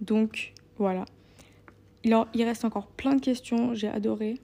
Donc 0.00 0.52
voilà. 0.78 1.04
Il, 2.04 2.16
il 2.34 2.44
reste 2.44 2.64
encore 2.64 2.88
plein 2.88 3.14
de 3.14 3.20
questions, 3.20 3.74
j'ai 3.74 3.88
adoré. 3.88 4.34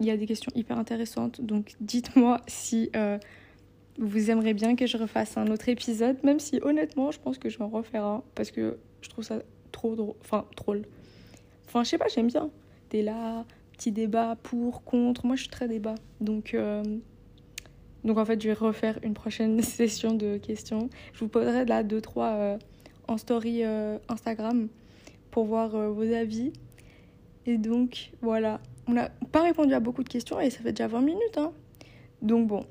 Il 0.00 0.06
y 0.06 0.10
a 0.10 0.16
des 0.16 0.26
questions 0.26 0.50
hyper 0.54 0.78
intéressantes, 0.78 1.40
donc 1.40 1.74
dites-moi 1.80 2.40
si 2.48 2.90
euh, 2.96 3.16
vous 3.98 4.30
aimeriez 4.30 4.54
bien 4.54 4.74
que 4.74 4.86
je 4.86 4.96
refasse 4.96 5.36
un 5.36 5.46
autre 5.46 5.68
épisode, 5.68 6.16
même 6.24 6.40
si 6.40 6.58
honnêtement 6.62 7.12
je 7.12 7.20
pense 7.20 7.38
que 7.38 7.48
je 7.48 7.58
vais 7.58 7.64
en 7.64 7.68
refaire 7.68 8.04
un, 8.04 8.24
parce 8.34 8.50
que 8.50 8.76
je 9.02 9.08
trouve 9.08 9.24
ça 9.24 9.40
trop 9.70 9.94
drôle, 9.94 10.16
enfin 10.20 10.46
drôle. 10.56 10.82
Enfin 11.74 11.84
je 11.84 11.90
sais 11.90 11.98
pas, 11.98 12.08
j'aime 12.08 12.28
bien. 12.28 12.50
T'es 12.88 13.02
là, 13.02 13.44
petit 13.72 13.92
débat 13.92 14.36
pour, 14.42 14.84
contre, 14.84 15.26
moi 15.26 15.36
je 15.36 15.42
suis 15.42 15.50
très 15.50 15.68
débat. 15.68 15.96
Donc, 16.20 16.54
euh, 16.54 16.82
donc 18.04 18.16
en 18.16 18.24
fait 18.24 18.40
je 18.40 18.48
vais 18.48 18.54
refaire 18.54 18.98
une 19.02 19.14
prochaine 19.14 19.60
session 19.62 20.14
de 20.14 20.38
questions. 20.38 20.88
Je 21.12 21.20
vous 21.20 21.28
poserai 21.28 21.66
là 21.66 21.82
deux, 21.82 22.00
trois 22.00 22.30
euh, 22.30 22.58
en 23.08 23.18
story 23.18 23.64
Instagram 24.08 24.68
pour 25.34 25.46
voir 25.46 25.74
euh, 25.74 25.90
vos 25.90 26.12
avis. 26.12 26.52
Et 27.44 27.58
donc, 27.58 28.12
voilà. 28.22 28.60
On 28.86 28.92
n'a 28.92 29.08
pas 29.32 29.42
répondu 29.42 29.74
à 29.74 29.80
beaucoup 29.80 30.04
de 30.04 30.08
questions 30.08 30.38
et 30.38 30.48
ça 30.48 30.60
fait 30.60 30.70
déjà 30.70 30.86
20 30.86 31.00
minutes. 31.00 31.38
Hein. 31.38 31.52
Donc, 32.22 32.46
bon. 32.46 32.64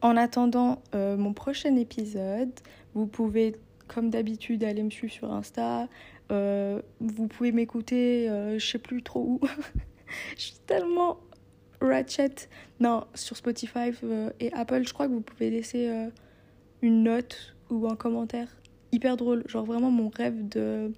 En 0.00 0.16
attendant 0.16 0.80
euh, 0.94 1.16
mon 1.16 1.32
prochain 1.32 1.74
épisode, 1.74 2.52
vous 2.94 3.08
pouvez, 3.08 3.56
comme 3.88 4.10
d'habitude, 4.10 4.62
aller 4.62 4.84
me 4.84 4.90
suivre 4.90 5.12
sur 5.12 5.32
Insta. 5.32 5.88
Euh, 6.32 6.80
vous 7.00 7.28
pouvez 7.28 7.52
m'écouter, 7.52 8.28
je 8.28 8.64
sais 8.64 8.78
plus 8.78 9.02
trop 9.02 9.20
où. 9.20 9.40
je 10.36 10.42
suis 10.42 10.58
tellement 10.66 11.18
ratchet. 11.80 12.48
Non, 12.80 13.04
sur 13.14 13.36
Spotify 13.36 13.90
et 14.40 14.52
Apple, 14.52 14.86
je 14.86 14.92
crois 14.92 15.06
que 15.06 15.12
vous 15.12 15.20
pouvez 15.20 15.50
laisser 15.50 15.90
une 16.82 17.04
note 17.04 17.54
ou 17.70 17.86
un 17.88 17.96
commentaire. 17.96 18.48
Hyper 18.92 19.16
drôle. 19.16 19.44
Genre 19.46 19.64
vraiment 19.64 19.90
mon 19.90 20.08
rêve 20.08 20.48
de 20.48 20.92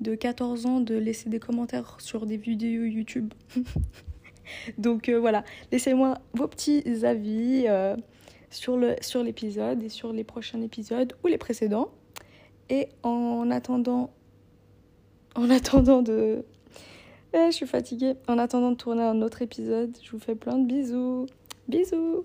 de 0.00 0.14
14 0.14 0.66
ans 0.66 0.80
de 0.80 0.94
laisser 0.94 1.30
des 1.30 1.38
commentaires 1.38 1.96
sur 2.00 2.26
des 2.26 2.36
vidéos 2.36 2.84
YouTube. 2.84 3.32
Donc 4.78 5.08
euh, 5.08 5.18
voilà, 5.18 5.44
laissez-moi 5.72 6.18
vos 6.34 6.46
petits 6.48 6.82
avis 7.04 7.64
euh, 7.66 7.96
sur 8.50 8.76
l'épisode 8.76 9.82
et 9.82 9.88
sur 9.88 10.12
les 10.12 10.24
prochains 10.24 10.60
épisodes 10.60 11.14
ou 11.22 11.28
les 11.28 11.38
précédents. 11.38 11.90
Et 12.68 12.88
en 13.02 13.50
attendant, 13.50 14.10
en 15.34 15.50
attendant 15.50 16.02
de, 16.02 16.44
Eh, 17.34 17.46
je 17.50 17.56
suis 17.56 17.66
fatiguée. 17.66 18.14
En 18.28 18.38
attendant 18.38 18.70
de 18.70 18.76
tourner 18.76 19.02
un 19.02 19.20
autre 19.22 19.42
épisode, 19.42 19.96
je 20.02 20.10
vous 20.12 20.20
fais 20.20 20.36
plein 20.36 20.56
de 20.58 20.66
bisous. 20.66 21.26
Bisous 21.68 22.24